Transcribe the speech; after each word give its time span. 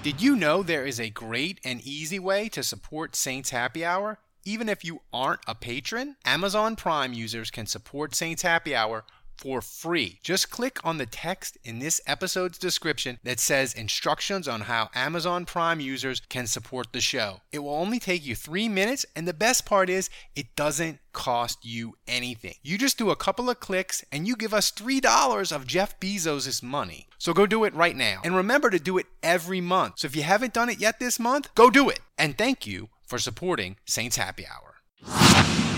Did 0.00 0.22
you 0.22 0.36
know 0.36 0.62
there 0.62 0.86
is 0.86 1.00
a 1.00 1.10
great 1.10 1.58
and 1.64 1.80
easy 1.80 2.20
way 2.20 2.48
to 2.50 2.62
support 2.62 3.16
Saints 3.16 3.50
Happy 3.50 3.84
Hour? 3.84 4.20
Even 4.44 4.68
if 4.68 4.84
you 4.84 5.00
aren't 5.12 5.40
a 5.48 5.56
patron, 5.56 6.14
Amazon 6.24 6.76
Prime 6.76 7.12
users 7.12 7.50
can 7.50 7.66
support 7.66 8.14
Saints 8.14 8.42
Happy 8.42 8.76
Hour 8.76 9.04
for 9.38 9.62
free. 9.62 10.18
Just 10.22 10.50
click 10.50 10.78
on 10.84 10.98
the 10.98 11.06
text 11.06 11.56
in 11.64 11.78
this 11.78 12.00
episode's 12.06 12.58
description 12.58 13.18
that 13.24 13.40
says 13.40 13.72
instructions 13.72 14.48
on 14.48 14.62
how 14.62 14.90
Amazon 14.94 15.44
Prime 15.44 15.80
users 15.80 16.20
can 16.28 16.46
support 16.46 16.88
the 16.92 17.00
show. 17.00 17.40
It 17.52 17.60
will 17.60 17.74
only 17.74 17.98
take 17.98 18.26
you 18.26 18.34
three 18.34 18.68
minutes, 18.68 19.06
and 19.14 19.26
the 19.26 19.34
best 19.34 19.64
part 19.64 19.88
is 19.88 20.10
it 20.34 20.56
doesn't 20.56 20.98
cost 21.12 21.64
you 21.64 21.94
anything. 22.06 22.54
You 22.62 22.78
just 22.78 22.98
do 22.98 23.10
a 23.10 23.16
couple 23.16 23.50
of 23.50 23.60
clicks 23.60 24.04
and 24.12 24.26
you 24.28 24.36
give 24.36 24.54
us 24.54 24.70
$3 24.70 25.52
of 25.52 25.66
Jeff 25.66 25.98
Bezos' 25.98 26.62
money. 26.62 27.08
So 27.18 27.32
go 27.32 27.46
do 27.46 27.64
it 27.64 27.74
right 27.74 27.96
now. 27.96 28.20
And 28.22 28.36
remember 28.36 28.70
to 28.70 28.78
do 28.78 28.98
it 28.98 29.06
every 29.22 29.60
month. 29.60 29.98
So 29.98 30.06
if 30.06 30.14
you 30.14 30.22
haven't 30.22 30.54
done 30.54 30.68
it 30.68 30.80
yet 30.80 31.00
this 31.00 31.18
month, 31.18 31.52
go 31.54 31.70
do 31.70 31.88
it. 31.88 32.00
And 32.16 32.38
thank 32.38 32.66
you 32.66 32.88
for 33.06 33.18
supporting 33.18 33.76
Saints 33.84 34.16
Happy 34.16 34.44
Hour. 34.46 35.77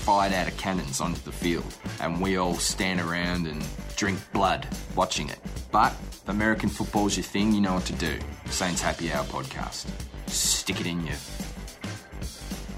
fired 0.00 0.32
out 0.32 0.48
of 0.48 0.56
cannons 0.56 1.00
onto 1.00 1.20
the 1.20 1.32
field, 1.32 1.76
and 2.00 2.20
we 2.20 2.36
all 2.36 2.54
stand 2.54 3.00
around 3.00 3.46
and 3.46 3.62
drink 3.96 4.18
blood 4.32 4.66
watching 4.96 5.28
it. 5.28 5.38
But 5.70 5.92
if 6.10 6.28
American 6.28 6.68
football's 6.68 7.16
your 7.16 7.24
thing, 7.24 7.52
you 7.52 7.60
know 7.60 7.74
what 7.74 7.84
to 7.86 7.92
do. 7.92 8.18
Saints 8.46 8.80
Happy 8.80 9.12
Hour 9.12 9.24
podcast. 9.24 9.86
Stick 10.26 10.80
it 10.80 10.86
in 10.86 11.06
your 11.06 11.16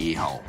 ear 0.01 0.19
hole. 0.19 0.43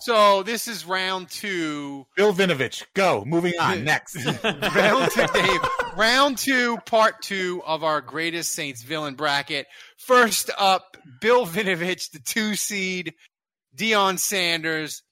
So 0.00 0.42
this 0.42 0.68
is 0.68 0.86
round 0.86 1.28
two. 1.28 2.06
Bill 2.16 2.32
Vinovich, 2.32 2.84
go. 2.94 3.24
Moving 3.26 3.52
on. 3.60 3.84
Next. 3.84 4.16
round 4.24 5.10
two, 5.12 5.26
Dave. 5.34 5.60
Round 5.98 6.38
two, 6.38 6.78
part 6.86 7.22
two 7.22 7.60
of 7.66 7.82
our 7.82 8.00
greatest 8.00 8.52
Saints 8.52 8.82
villain 8.84 9.16
bracket. 9.16 9.66
First 9.96 10.48
up, 10.56 10.96
Bill 11.20 11.44
Vinovich, 11.44 12.12
the 12.12 12.20
two 12.20 12.54
seed, 12.54 13.14
Deion 13.76 14.16
Sanders, 14.20 15.02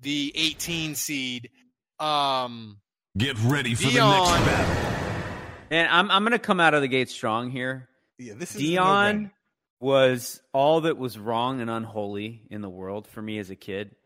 the 0.00 0.32
18 0.36 0.94
seed. 0.94 1.50
Um, 1.98 2.78
Get 3.18 3.36
ready 3.40 3.74
for 3.74 3.88
Deion. 3.88 3.94
the 3.94 4.30
next 4.36 4.46
battle. 4.46 4.92
And 5.70 5.88
I'm 5.88 6.10
I'm 6.10 6.22
gonna 6.22 6.38
come 6.38 6.60
out 6.60 6.74
of 6.74 6.82
the 6.82 6.88
gate 6.88 7.10
strong 7.10 7.50
here. 7.50 7.88
Yeah, 8.18 8.34
this 8.36 8.54
is 8.54 8.62
Deion 8.62 8.74
no-brainer. 8.76 9.30
was 9.80 10.40
all 10.52 10.82
that 10.82 10.96
was 10.96 11.18
wrong 11.18 11.60
and 11.60 11.68
unholy 11.68 12.42
in 12.48 12.60
the 12.60 12.70
world 12.70 13.08
for 13.08 13.20
me 13.20 13.38
as 13.40 13.50
a 13.50 13.56
kid. 13.56 13.96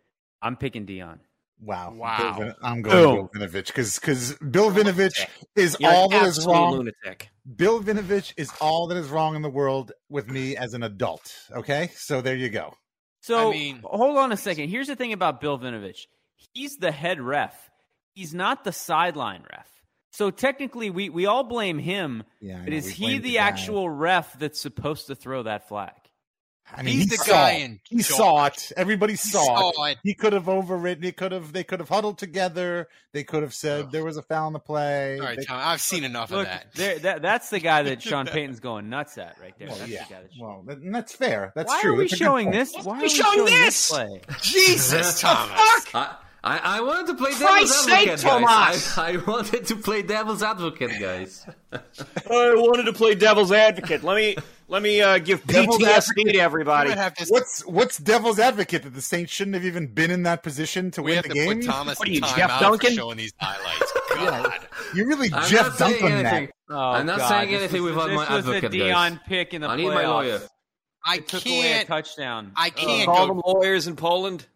I'm 0.40 0.56
picking 0.56 0.86
Deion. 0.86 1.18
Wow. 1.60 1.94
Wow. 1.94 2.18
Bill 2.18 2.46
Vin- 2.46 2.54
I'm 2.62 2.82
going 2.82 2.96
Boom. 3.04 3.28
Bill 3.32 3.48
Vinovich 3.48 3.66
because 3.66 3.98
because 3.98 4.34
Bill 4.34 4.70
Vinovich 4.70 5.26
is 5.54 5.76
You're 5.80 5.90
all 5.90 6.08
that 6.10 6.24
is 6.26 6.44
wrong. 6.46 6.74
lunatic. 6.76 7.30
Bill 7.56 7.82
Vinovich 7.82 8.34
is 8.36 8.50
all 8.60 8.88
that 8.88 8.96
is 8.98 9.08
wrong 9.08 9.36
in 9.36 9.42
the 9.42 9.48
world 9.50 9.92
with 10.08 10.28
me 10.28 10.56
as 10.56 10.74
an 10.74 10.82
adult. 10.82 11.32
Okay, 11.52 11.90
so 11.96 12.20
there 12.20 12.36
you 12.36 12.48
go. 12.50 12.74
So 13.20 13.48
I 13.48 13.52
mean- 13.52 13.80
hold 13.84 14.18
on 14.18 14.32
a 14.32 14.36
second. 14.36 14.68
Here's 14.68 14.86
the 14.88 14.96
thing 14.96 15.12
about 15.12 15.40
Bill 15.40 15.58
Vinovich. 15.58 16.06
He's 16.52 16.76
the 16.76 16.92
head 16.92 17.20
ref. 17.20 17.70
He's 18.14 18.34
not 18.34 18.64
the 18.64 18.72
sideline 18.72 19.42
ref. 19.50 19.68
So 20.12 20.30
technically 20.30 20.88
we, 20.90 21.10
we 21.10 21.26
all 21.26 21.44
blame 21.44 21.78
him, 21.78 22.22
Yeah, 22.40 22.62
but 22.64 22.72
is 22.72 22.88
he 22.88 23.18
the 23.18 23.30
the 23.32 23.38
actual 23.38 23.88
ref 23.90 24.38
that's 24.38 24.58
supposed 24.60 25.08
to 25.08 25.14
throw 25.14 25.42
that 25.42 25.68
flag? 25.68 25.92
I 26.74 26.82
mean, 26.82 26.94
He's 26.94 27.04
he 27.04 27.10
the 27.10 27.16
saw 27.18 27.32
guy 27.32 27.50
it. 27.52 27.62
in 27.64 27.80
He 27.88 28.02
charge. 28.02 28.06
saw 28.18 28.46
it. 28.46 28.72
Everybody 28.76 29.14
saw, 29.16 29.44
saw 29.72 29.84
it. 29.84 29.92
it. 29.92 29.98
He 30.02 30.14
could 30.14 30.32
have 30.32 30.48
overridden. 30.48 31.04
He 31.04 31.12
could 31.12 31.32
have. 31.32 31.52
They 31.52 31.62
could 31.64 31.78
have 31.80 31.88
huddled 31.88 32.18
together. 32.18 32.88
They 33.12 33.22
could 33.24 33.42
have 33.44 33.54
said 33.54 33.84
Ugh. 33.86 33.92
there 33.92 34.04
was 34.04 34.16
a 34.16 34.22
foul 34.22 34.48
in 34.48 34.52
the 34.52 34.58
play. 34.58 35.18
all 35.18 35.24
right, 35.26 35.38
They- 35.38 35.44
Tom, 35.44 35.60
I've 35.62 35.80
seen 35.80 36.02
enough 36.04 36.30
Look, 36.30 36.40
of 36.40 36.46
that. 36.52 36.66
there, 36.74 36.98
that, 36.98 37.22
that's 37.22 37.50
the 37.50 37.60
guy 37.60 37.82
that 37.84 38.02
Sean 38.02 38.26
Payton's 38.26 38.60
going 38.60 38.90
nuts 38.90 39.16
at 39.16 39.36
right 39.40 39.54
there. 39.58 39.68
well, 39.68 39.78
that's 39.78 39.90
yeah. 39.90 40.04
the 40.04 40.14
guy 40.14 40.20
that 40.22 40.30
Well, 40.40 40.64
that- 40.66 40.78
and 40.78 40.94
that's 40.94 41.14
fair. 41.14 41.52
That's 41.54 41.68
Why 41.68 41.80
true. 41.82 41.92
are 41.92 41.96
we 41.96 42.04
That's 42.04 42.12
a 42.14 42.16
good 42.16 42.24
showing 42.24 42.46
point. 42.46 42.56
this? 42.56 42.74
Why 42.84 42.98
are 42.98 43.02
we 43.02 43.08
showing 43.08 43.36
showing 43.38 43.46
this? 43.54 43.88
this 43.88 43.90
play? 43.90 44.20
Jesus, 44.42 45.20
Thomas. 45.20 45.86
I, 46.46 46.58
I, 46.58 46.78
I 46.78 46.80
wanted 46.80 47.06
to 47.08 47.14
play 47.14 47.30
devil's 47.32 47.48
Christ's 47.48 47.84
sake, 47.84 48.08
advocate, 48.08 48.20
Thomas! 48.20 48.94
guys. 48.94 48.98
I, 48.98 49.12
I 49.12 49.16
wanted 49.16 49.66
to 49.66 49.76
play 49.76 50.02
devil's 50.02 50.42
advocate, 50.42 50.92
guys. 51.00 51.44
I 51.72 51.80
wanted 52.56 52.84
to 52.84 52.92
play 52.92 53.14
devil's 53.16 53.50
advocate. 53.50 54.04
Let 54.04 54.16
me 54.16 54.36
let 54.68 54.82
me 54.82 55.00
uh, 55.00 55.18
give 55.18 55.44
Devil's 55.46 55.78
PTSD 55.78 55.88
advocate? 55.88 56.34
to 56.34 56.38
everybody. 56.40 56.94
to, 56.94 57.12
What's 57.28 57.66
what's 57.66 57.98
devil's 57.98 58.38
advocate 58.38 58.84
that 58.84 58.94
the 58.94 59.02
Saints 59.02 59.32
shouldn't 59.32 59.54
have 59.54 59.64
even 59.64 59.88
been 59.88 60.10
in 60.10 60.22
that 60.22 60.42
position 60.44 60.90
to 60.92 61.02
we 61.02 61.10
win 61.12 61.16
have 61.16 61.22
the 61.24 61.28
to 61.30 61.34
game? 61.34 61.58
put 61.60 61.66
Thomas 61.66 61.98
What 61.98 62.08
are 62.08 62.10
you, 62.12 62.20
time 62.20 62.36
Jeff 62.38 62.50
out 62.50 62.60
Duncan? 62.60 62.90
for 62.90 62.94
showing 62.94 63.16
these 63.16 63.32
highlights. 63.38 63.92
God. 64.14 64.66
You 64.94 65.06
really 65.06 65.30
I'm 65.32 65.48
Jeff 65.48 65.66
not 65.68 65.78
Duncan 65.78 66.22
that. 66.22 66.50
Oh, 66.70 66.76
I'm 66.78 67.06
not 67.06 67.18
God, 67.18 67.28
saying 67.28 67.54
anything 67.54 67.82
was- 67.82 67.92
without 67.92 68.06
this 68.08 68.16
my 68.16 68.36
was 68.36 68.46
advocate, 68.46 68.72
a 68.74 68.78
guys. 68.78 69.12
Deion 69.12 69.24
pick 69.24 69.52
in 69.54 69.62
the 69.62 69.68
I 69.68 69.76
need 69.76 69.86
playoffs. 69.86 69.94
my 69.94 70.06
lawyer. 70.06 70.40
I 71.04 71.16
It 71.16 71.28
took 71.28 71.44
away 71.46 71.80
a 71.80 71.84
touchdown. 71.84 72.52
I 72.56 72.70
can't 72.70 73.06
Call 73.06 73.26
go 73.28 73.34
them 73.34 73.42
lawyers 73.46 73.86
in 73.88 73.94
Poland. 73.96 74.46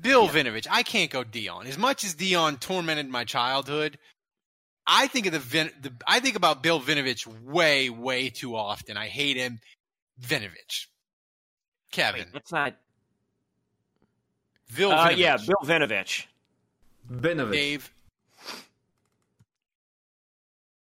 Bill 0.00 0.28
Vinovich, 0.28 0.66
I 0.70 0.82
can't 0.82 1.10
go 1.10 1.24
Deion. 1.24 1.66
As 1.66 1.78
much 1.78 2.04
as 2.04 2.14
Deion 2.14 2.60
tormented 2.60 3.08
my 3.08 3.24
childhood, 3.24 3.98
I 4.86 5.06
think 5.06 5.26
of 5.26 5.32
the, 5.32 5.38
Vin, 5.38 5.70
the 5.80 5.92
I 6.06 6.20
think 6.20 6.36
about 6.36 6.62
Bill 6.62 6.80
Vinovich 6.80 7.26
way, 7.42 7.90
way 7.90 8.28
too 8.30 8.54
often. 8.56 8.96
I 8.96 9.08
hate 9.08 9.36
him. 9.36 9.60
Vinovich. 10.20 10.86
Kevin. 11.90 12.26
That's 12.32 12.52
not. 12.52 12.74
Bill 14.76 14.92
Uh, 14.92 15.08
Vinovich. 15.08 15.16
yeah, 15.16 15.36
Bill 15.38 15.56
Vinovich. 15.64 16.26
Benovich. 17.10 17.52
Dave. 17.52 17.90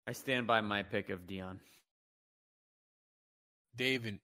I 0.08 0.14
stand 0.14 0.48
by 0.48 0.62
my 0.62 0.84
pick 0.84 1.10
of 1.10 1.28
Deion. 1.28 1.58
Dave 3.76 4.06
and 4.06 4.20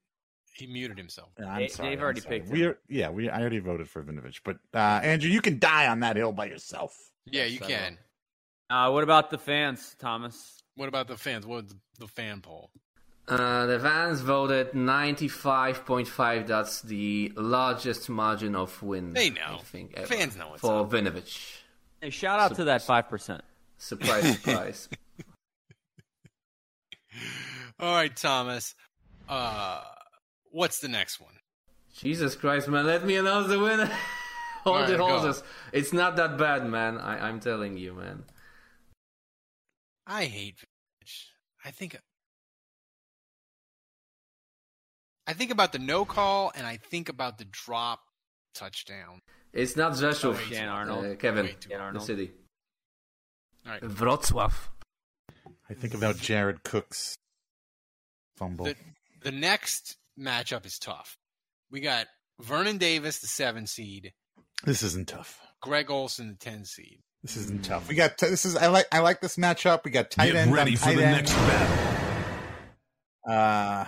he 0.53 0.67
muted 0.67 0.97
himself. 0.97 1.29
I'm 1.39 1.59
Dave- 1.59 1.71
sorry, 1.71 1.89
Dave 1.89 1.97
I'm 1.99 2.03
already 2.03 2.21
sorry. 2.21 2.39
picked 2.39 2.51
We 2.51 2.61
him. 2.63 2.69
are, 2.69 2.77
yeah, 2.89 3.09
we 3.09 3.29
I 3.29 3.39
already 3.41 3.59
voted 3.59 3.89
for 3.89 4.03
Vinovich, 4.03 4.41
but 4.43 4.57
uh, 4.73 4.77
Andrew, 5.03 5.29
you 5.29 5.41
can 5.41 5.59
die 5.59 5.87
on 5.87 5.99
that 6.01 6.15
hill 6.15 6.31
by 6.31 6.45
yourself. 6.45 6.97
Yeah, 7.25 7.45
you 7.45 7.59
I 7.63 7.67
can. 7.67 7.97
Uh, 8.69 8.89
what 8.91 9.03
about 9.03 9.29
the 9.29 9.37
fans, 9.37 9.95
Thomas? 9.99 10.61
What 10.75 10.89
about 10.89 11.07
the 11.07 11.17
fans? 11.17 11.45
What 11.45 11.63
was 11.63 11.71
the, 11.73 11.79
the 11.99 12.07
fan 12.07 12.41
poll? 12.41 12.71
Uh, 13.27 13.65
the 13.67 13.79
fans 13.79 14.19
voted 14.21 14.71
95.5. 14.73 16.47
That's 16.47 16.81
the 16.81 17.31
largest 17.37 18.09
margin 18.09 18.55
of 18.55 18.81
win. 18.83 19.13
They 19.13 19.29
know. 19.29 19.57
I 19.59 19.63
think, 19.63 19.93
ever 19.95 20.07
Fans 20.07 20.35
know 20.35 20.49
what's 20.49 20.61
For 20.61 20.81
up. 20.81 20.91
Vinovich. 20.91 21.57
Hey, 22.01 22.09
shout 22.09 22.39
out 22.39 22.55
to 22.55 22.65
that 22.65 22.81
five 22.81 23.07
percent. 23.09 23.41
Surprise, 23.77 24.33
surprise. 24.41 24.89
All 27.79 27.93
right, 27.93 28.13
Thomas. 28.15 28.75
Uh, 29.29 29.81
what's 30.53 30.79
the 30.79 30.87
next 30.87 31.19
one? 31.19 31.33
Jesus 31.93 32.35
Christ, 32.35 32.67
man. 32.67 32.85
Let 32.85 33.05
me 33.05 33.15
announce 33.17 33.47
the 33.49 33.59
winner. 33.59 33.85
Hold 34.63 34.75
Alright, 34.77 34.91
the 34.91 34.97
go. 34.97 35.07
horses. 35.19 35.43
It's 35.73 35.91
not 35.91 36.15
that 36.15 36.37
bad, 36.37 36.65
man. 36.65 36.97
I, 36.97 37.27
I'm 37.27 37.39
telling 37.41 37.77
you, 37.77 37.93
man. 37.93 38.23
I 40.07 40.25
hate 40.25 40.55
Vinovich. 40.57 41.15
I 41.65 41.71
think 41.71 41.97
I 45.27 45.33
think 45.33 45.51
about 45.51 45.71
the 45.71 45.79
no 45.79 46.05
call 46.05 46.51
and 46.55 46.65
I 46.67 46.77
think 46.77 47.09
about 47.09 47.37
the 47.37 47.45
drop 47.45 47.99
touchdown. 48.53 49.19
It's 49.53 49.75
not 49.75 49.93
Rzeszów, 49.93 50.35
Oh, 50.47 50.49
Dan 50.49 50.67
Arnold. 50.69 51.05
uh, 51.05 51.15
Kevin. 51.15 51.45
Way 51.45 51.55
too 51.59 51.69
The 51.69 51.75
Arnold. 51.75 52.05
city. 52.05 52.31
All 53.65 53.71
right. 53.73 53.81
Wrocław. 53.81 54.53
I 55.69 55.73
think 55.73 55.93
about 55.93 56.17
Jared 56.17 56.63
Cook's 56.63 57.15
fumble. 58.37 58.65
The, 58.65 58.75
the 59.23 59.31
next 59.31 59.95
matchup 60.19 60.65
is 60.65 60.77
tough. 60.79 61.17
We 61.71 61.79
got 61.81 62.07
Vernon 62.39 62.77
Davis, 62.77 63.19
the 63.19 63.27
seven 63.27 63.67
seed, 63.67 64.13
This 64.63 64.83
isn't 64.83 65.07
tough. 65.07 65.39
Greg 65.61 65.89
Olsen, 65.89 66.29
the 66.29 66.35
ten 66.35 66.65
seed. 66.65 66.99
This 67.23 67.37
isn't 67.37 67.63
tough. 67.63 67.87
We 67.87 67.95
got 67.95 68.17
this 68.17 68.45
is 68.45 68.55
I 68.55 68.67
like 68.67 68.87
I 68.91 68.99
like 68.99 69.21
this 69.21 69.37
matchup. 69.37 69.85
We 69.85 69.91
got 69.91 70.11
tight 70.11 70.27
Get 70.33 70.35
end 70.35 70.53
ready 70.53 70.71
on 70.71 70.77
for 70.77 70.93
the 70.93 71.05
end. 71.05 71.15
next 71.17 71.33
battle. 71.33 71.93
Uh, 73.27 73.85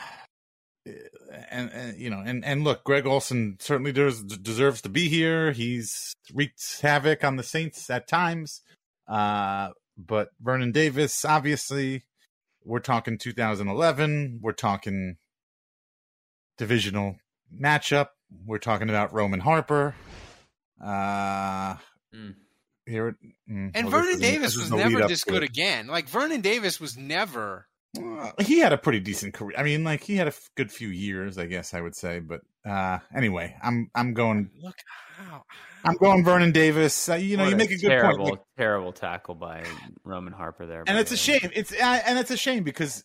and, 1.51 1.69
and 1.71 1.99
you 1.99 2.09
know, 2.09 2.21
and 2.25 2.45
and 2.45 2.63
look, 2.63 2.83
Greg 2.85 3.05
Olsen 3.05 3.57
certainly 3.59 3.91
deserves, 3.91 4.23
deserves 4.37 4.81
to 4.81 4.89
be 4.89 5.09
here. 5.09 5.51
He's 5.51 6.13
wreaked 6.33 6.79
havoc 6.81 7.23
on 7.23 7.35
the 7.35 7.43
Saints 7.43 7.89
at 7.89 8.07
times. 8.07 8.61
Uh, 9.07 9.69
but 9.97 10.29
Vernon 10.41 10.71
Davis, 10.71 11.25
obviously, 11.25 12.03
we're 12.63 12.79
talking 12.79 13.17
2011. 13.17 14.39
We're 14.41 14.51
talking 14.53 15.17
divisional 16.57 17.17
matchup. 17.55 18.07
We're 18.45 18.57
talking 18.59 18.89
about 18.89 19.13
Roman 19.13 19.39
Harper. 19.39 19.95
Uh, 20.83 21.75
Mm. 22.13 22.35
here 22.85 23.17
mm, 23.49 23.71
And 23.73 23.87
well, 23.91 24.03
Vernon 24.03 24.19
Davis 24.19 24.55
was 24.55 24.71
never 24.71 25.05
this 25.07 25.23
good 25.25 25.43
again. 25.43 25.87
Like 25.87 26.07
Vernon 26.07 26.39
Davis 26.41 26.79
was 26.79 26.95
never. 26.97 27.67
Uh, 27.97 28.31
he 28.41 28.59
had 28.59 28.71
a 28.73 28.77
pretty 28.77 28.99
decent 28.99 29.33
career. 29.33 29.55
I 29.57 29.63
mean, 29.63 29.83
like 29.83 30.03
he 30.03 30.15
had 30.15 30.27
a 30.27 30.31
f- 30.31 30.49
good 30.55 30.71
few 30.71 30.89
years, 30.89 31.37
I 31.37 31.45
guess 31.45 31.73
I 31.73 31.81
would 31.81 31.95
say. 31.95 32.19
But 32.19 32.41
uh 32.65 32.99
anyway, 33.13 33.55
I'm 33.61 33.89
I'm 33.95 34.13
going 34.13 34.49
Look 34.61 34.75
how. 35.17 35.43
I'm 35.83 35.95
going 35.97 36.23
Vernon 36.23 36.51
Davis. 36.51 37.09
Uh, 37.09 37.15
you 37.15 37.37
know, 37.37 37.47
you 37.47 37.55
make 37.55 37.71
a 37.71 37.75
good 37.77 37.87
terrible, 37.89 38.17
point, 38.25 38.31
like- 38.31 38.41
terrible 38.57 38.91
tackle 38.93 39.35
by 39.35 39.65
Roman 40.03 40.33
Harper 40.33 40.65
there. 40.65 40.83
and 40.87 40.97
it's 40.97 41.11
a 41.11 41.17
shame. 41.17 41.51
It's 41.53 41.73
uh, 41.73 42.01
and 42.05 42.17
it's 42.17 42.31
a 42.31 42.37
shame 42.37 42.63
because 42.63 43.03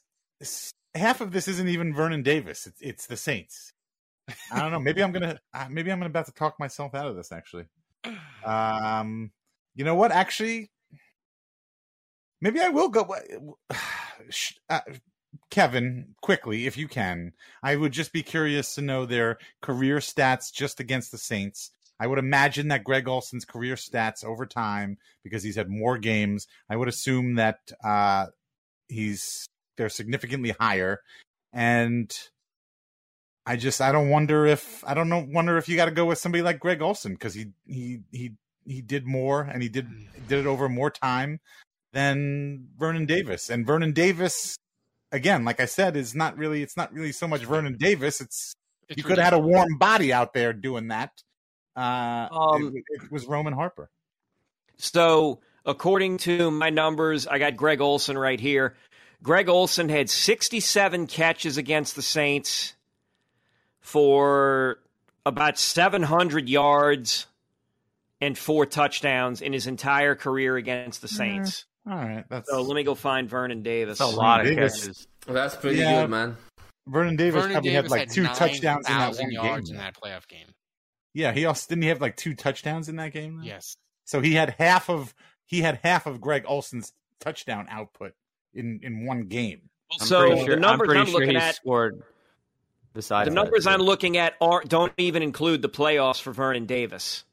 half 0.94 1.20
of 1.20 1.32
this 1.32 1.48
isn't 1.48 1.68
even 1.68 1.94
Vernon 1.94 2.22
Davis. 2.22 2.66
It's 2.66 2.80
it's 2.80 3.06
the 3.06 3.16
Saints. 3.16 3.72
I 4.52 4.60
don't 4.60 4.70
know. 4.70 4.80
Maybe 4.80 5.02
I'm 5.02 5.12
gonna 5.12 5.38
uh, 5.54 5.66
maybe 5.70 5.90
I'm 5.90 6.02
about 6.02 6.26
to 6.26 6.32
talk 6.32 6.58
myself 6.58 6.94
out 6.94 7.06
of 7.06 7.16
this. 7.16 7.32
Actually, 7.32 7.66
um, 8.44 9.30
you 9.74 9.84
know 9.84 9.94
what? 9.94 10.12
Actually, 10.12 10.70
maybe 12.40 12.60
I 12.60 12.68
will 12.68 12.88
go. 12.88 13.08
Uh, 14.68 14.80
Kevin, 15.50 16.14
quickly, 16.20 16.66
if 16.66 16.76
you 16.76 16.86
can, 16.86 17.32
I 17.62 17.74
would 17.74 17.92
just 17.92 18.12
be 18.12 18.22
curious 18.22 18.74
to 18.74 18.82
know 18.82 19.06
their 19.06 19.38
career 19.60 19.98
stats 19.98 20.52
just 20.52 20.78
against 20.78 21.10
the 21.10 21.18
Saints. 21.18 21.70
I 21.98 22.06
would 22.06 22.18
imagine 22.18 22.68
that 22.68 22.84
Greg 22.84 23.08
Olsen's 23.08 23.44
career 23.44 23.74
stats 23.74 24.24
over 24.24 24.46
time, 24.46 24.98
because 25.24 25.42
he's 25.42 25.56
had 25.56 25.68
more 25.68 25.98
games, 25.98 26.46
I 26.68 26.76
would 26.76 26.88
assume 26.88 27.34
that 27.36 27.58
uh, 27.82 28.26
he's 28.88 29.48
they're 29.80 29.88
significantly 29.88 30.54
higher. 30.60 31.00
And 31.54 32.14
I 33.46 33.56
just 33.56 33.80
I 33.80 33.92
don't 33.92 34.10
wonder 34.10 34.44
if 34.44 34.84
I 34.86 34.92
don't 34.92 35.08
know 35.08 35.26
wonder 35.26 35.56
if 35.56 35.70
you 35.70 35.76
got 35.76 35.86
to 35.86 35.90
go 35.90 36.04
with 36.04 36.18
somebody 36.18 36.42
like 36.42 36.60
Greg 36.60 36.82
Olsen 36.82 37.14
because 37.14 37.32
he 37.32 37.46
he 37.66 38.00
he 38.12 38.32
he 38.66 38.82
did 38.82 39.06
more 39.06 39.40
and 39.40 39.62
he 39.62 39.70
did 39.70 39.88
did 40.28 40.40
it 40.40 40.46
over 40.46 40.68
more 40.68 40.90
time 40.90 41.40
than 41.94 42.68
Vernon 42.78 43.06
Davis. 43.06 43.48
And 43.48 43.66
Vernon 43.66 43.94
Davis, 43.94 44.54
again, 45.12 45.46
like 45.46 45.60
I 45.60 45.64
said, 45.64 45.96
is 45.96 46.14
not 46.14 46.36
really 46.36 46.62
it's 46.62 46.76
not 46.76 46.92
really 46.92 47.12
so 47.12 47.26
much 47.26 47.44
Vernon 47.44 47.78
Davis. 47.78 48.20
It's, 48.20 48.54
It's 48.90 48.98
you 48.98 49.02
could 49.02 49.16
have 49.16 49.32
had 49.32 49.40
a 49.40 49.42
warm 49.42 49.78
body 49.78 50.12
out 50.12 50.34
there 50.34 50.52
doing 50.52 50.88
that. 50.88 51.10
Uh, 51.74 52.28
Um, 52.30 52.76
it, 52.76 52.84
it 52.90 53.10
was 53.10 53.24
Roman 53.24 53.54
Harper. 53.54 53.88
So, 54.76 55.40
according 55.64 56.18
to 56.18 56.50
my 56.50 56.70
numbers, 56.70 57.26
I 57.26 57.38
got 57.38 57.56
Greg 57.56 57.80
Olsen 57.80 58.16
right 58.16 58.40
here. 58.40 58.76
Greg 59.22 59.48
Olsen 59.48 59.88
had 59.88 60.08
67 60.08 61.06
catches 61.06 61.56
against 61.56 61.94
the 61.96 62.02
Saints 62.02 62.74
for 63.80 64.78
about 65.26 65.58
700 65.58 66.48
yards 66.48 67.26
and 68.20 68.36
four 68.36 68.66
touchdowns 68.66 69.40
in 69.42 69.52
his 69.52 69.66
entire 69.66 70.14
career 70.14 70.56
against 70.56 71.02
the 71.02 71.08
Saints. 71.08 71.66
All 71.86 71.96
right, 71.96 72.24
that's 72.28 72.48
So 72.50 72.60
let 72.62 72.74
me 72.74 72.82
go 72.82 72.94
find 72.94 73.28
Vernon 73.28 73.62
Davis. 73.62 73.98
That's 73.98 74.12
a 74.12 74.16
lot 74.16 74.40
of 74.40 74.46
Davis. 74.46 74.80
catches. 74.80 75.06
That's 75.26 75.56
pretty 75.56 75.78
Yeah. 75.78 76.02
good, 76.02 76.10
man. 76.10 76.36
Vernon 76.86 77.16
Davis 77.16 77.42
Vernon 77.42 77.52
probably 77.52 77.70
Davis 77.70 77.82
had 77.84 77.90
like 77.90 78.08
had 78.08 78.14
two 78.14 78.24
touchdowns 78.26 78.88
in 78.88 78.96
that 78.96 79.16
one 79.16 79.30
yards 79.32 79.70
game. 79.70 79.78
in 79.78 79.82
that 79.84 79.94
playoff 79.94 80.26
game. 80.28 80.46
Yeah, 81.14 81.32
he 81.32 81.44
also 81.46 81.66
didn't 81.68 81.82
he 81.82 81.88
have 81.88 82.00
like 82.00 82.16
two 82.16 82.34
touchdowns 82.34 82.88
in 82.88 82.96
that 82.96 83.12
game. 83.12 83.38
though? 83.38 83.44
Yes. 83.44 83.76
So 84.04 84.20
he 84.20 84.34
had 84.34 84.54
half 84.58 84.88
of 84.90 85.14
he 85.46 85.60
had 85.62 85.80
half 85.82 86.06
of 86.06 86.20
Greg 86.20 86.44
Olsen's 86.46 86.92
touchdown 87.20 87.66
output 87.70 88.14
in 88.54 88.80
in 88.82 89.04
one 89.06 89.22
game. 89.26 89.62
I'm 89.92 90.06
so 90.06 90.20
pretty 90.26 90.44
sure, 90.44 90.54
the 90.54 90.60
numbers 90.60 90.88
I'm, 90.90 90.96
I'm, 90.98 91.06
sure 91.06 91.14
looking 91.20 91.30
he 91.30 91.36
at, 91.36 91.54
scored 91.56 92.02
besides 92.94 93.28
the 93.28 93.34
numbers 93.34 93.64
too. 93.64 93.70
I'm 93.70 93.80
looking 93.80 94.16
at 94.16 94.34
are 94.40 94.62
don't 94.64 94.92
even 94.98 95.22
include 95.22 95.62
the 95.62 95.68
playoffs 95.68 96.20
for 96.20 96.32
Vernon 96.32 96.66
Davis. 96.66 97.24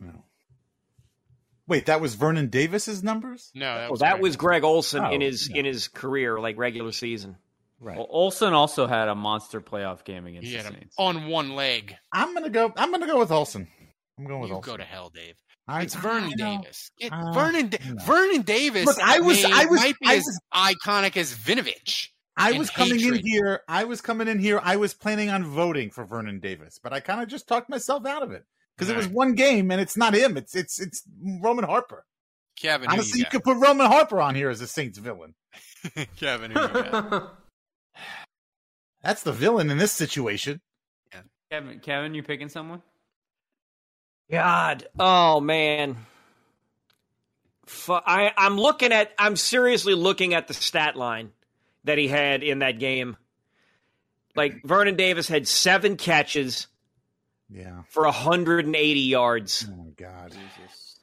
No. 0.00 0.22
Wait, 1.66 1.86
that 1.86 2.00
was 2.00 2.14
Vernon 2.14 2.48
Davis's 2.48 3.02
numbers? 3.02 3.50
No, 3.54 3.66
that 3.74 3.80
Well, 3.82 3.90
was 3.90 4.00
that 4.00 4.12
Greg 4.12 4.22
was 4.22 4.36
Greg 4.36 4.64
Olsen 4.64 5.04
in 5.06 5.22
Oh, 5.22 5.24
his 5.26 5.48
yeah. 5.50 5.56
in 5.58 5.64
his 5.64 5.88
career, 5.88 6.38
like 6.38 6.56
regular 6.58 6.92
season. 6.92 7.36
Right. 7.80 7.96
Well, 7.96 8.06
Olsen 8.10 8.54
also 8.54 8.86
had 8.88 9.08
a 9.08 9.14
monster 9.14 9.60
playoff 9.60 10.02
game 10.04 10.26
against 10.26 10.46
He 10.46 10.52
the 10.56 10.62
had 10.62 10.66
him 10.72 10.80
Saints. 10.80 10.94
on 10.98 11.26
one 11.28 11.50
leg. 11.54 11.94
I'm 12.12 12.34
gonna 12.34 12.50
go. 12.50 12.72
I'm 12.76 12.90
gonna 12.90 13.06
go 13.06 13.18
with 13.18 13.30
Olsen. 13.30 13.68
I'm 14.18 14.24
going 14.26 14.40
with 14.40 14.50
You 14.50 14.56
Olsen. 14.56 14.72
go 14.72 14.76
to 14.76 14.84
hell, 14.84 15.10
Dave. 15.10 15.36
I- 15.68 15.82
It's 15.82 15.94
Vernon 15.94 16.32
Davis. 16.36 16.90
It- 16.98 17.12
Uh, 17.12 17.32
Vernon 17.32 17.68
Da- 17.68 17.78
no. 17.86 18.04
Vernon 18.04 18.42
Davis. 18.42 18.86
Look, 18.86 18.98
I 19.00 19.20
was- 19.20 19.44
I 19.44 19.64
was- 19.66 19.80
might 19.80 19.98
be 20.00 20.06
I 20.08 20.14
as 20.16 20.24
was- 20.24 20.40
iconic 20.54 21.16
as 21.16 21.34
Vinovich. 21.34 22.08
I 22.36 22.52
was 22.52 22.70
coming 22.70 22.98
hatred. 22.98 23.20
in 23.20 23.26
here. 23.26 23.62
I 23.68 23.84
was 23.84 24.00
coming 24.00 24.28
in 24.28 24.38
here. 24.38 24.60
I 24.62 24.76
was 24.76 24.94
planning 24.94 25.28
on 25.28 25.44
voting 25.44 25.90
for 25.90 26.04
Vernon 26.04 26.38
Davis, 26.40 26.78
but 26.82 26.92
I 26.92 27.00
kind 27.00 27.20
of 27.20 27.28
just 27.28 27.48
talked 27.48 27.68
myself 27.68 28.06
out 28.06 28.22
of 28.22 28.30
it 28.32 28.44
because 28.76 28.88
it 28.88 28.96
was 28.96 29.06
Right. 29.06 29.14
one 29.14 29.34
game 29.34 29.70
and 29.70 29.80
it's 29.80 29.96
not 29.96 30.14
him. 30.14 30.36
It's 30.36 30.54
it's 30.54 30.80
it's 30.80 31.02
Roman 31.42 31.64
Harper. 31.64 32.04
Kevin, 32.56 32.88
Honestly, 32.90 33.20
you 33.20 33.24
you 33.24 33.30
could 33.30 33.44
put 33.44 33.56
Roman 33.56 33.86
Harper 33.86 34.20
on 34.20 34.34
here 34.34 34.50
as 34.50 34.60
a 34.60 34.66
Saints 34.66 34.98
villain. 34.98 35.34
Kevin, 36.16 36.50
who 36.52 36.60
you 36.60 36.68
got? 36.68 37.34
That's 39.02 39.22
the 39.22 39.32
villain 39.32 39.70
in 39.70 39.78
this 39.78 39.92
situation. 39.92 40.60
Kevin, 41.50 41.80
Kevin, 41.80 42.14
you 42.14 42.22
picking 42.22 42.48
someone? 42.48 42.82
God, 44.30 44.86
oh 44.98 45.40
man. 45.40 45.96
Fu- 47.66 47.92
I, 47.92 48.32
I'm 48.36 48.56
looking 48.56 48.92
at. 48.92 49.12
I'm 49.18 49.36
seriously 49.36 49.94
looking 49.94 50.34
at 50.34 50.48
the 50.48 50.54
stat 50.54 50.96
line 50.96 51.30
that 51.84 51.98
he 51.98 52.08
had 52.08 52.42
in 52.42 52.60
that 52.60 52.78
game. 52.78 53.16
Like 54.34 54.62
Vernon 54.64 54.96
Davis 54.96 55.28
had 55.28 55.48
seven 55.48 55.96
catches 55.96 56.66
Yeah. 57.50 57.82
for 57.88 58.04
180 58.04 59.00
yards. 59.00 59.66
Oh 59.70 59.76
my 59.76 59.90
god. 59.90 60.32
Jesus. 60.32 61.00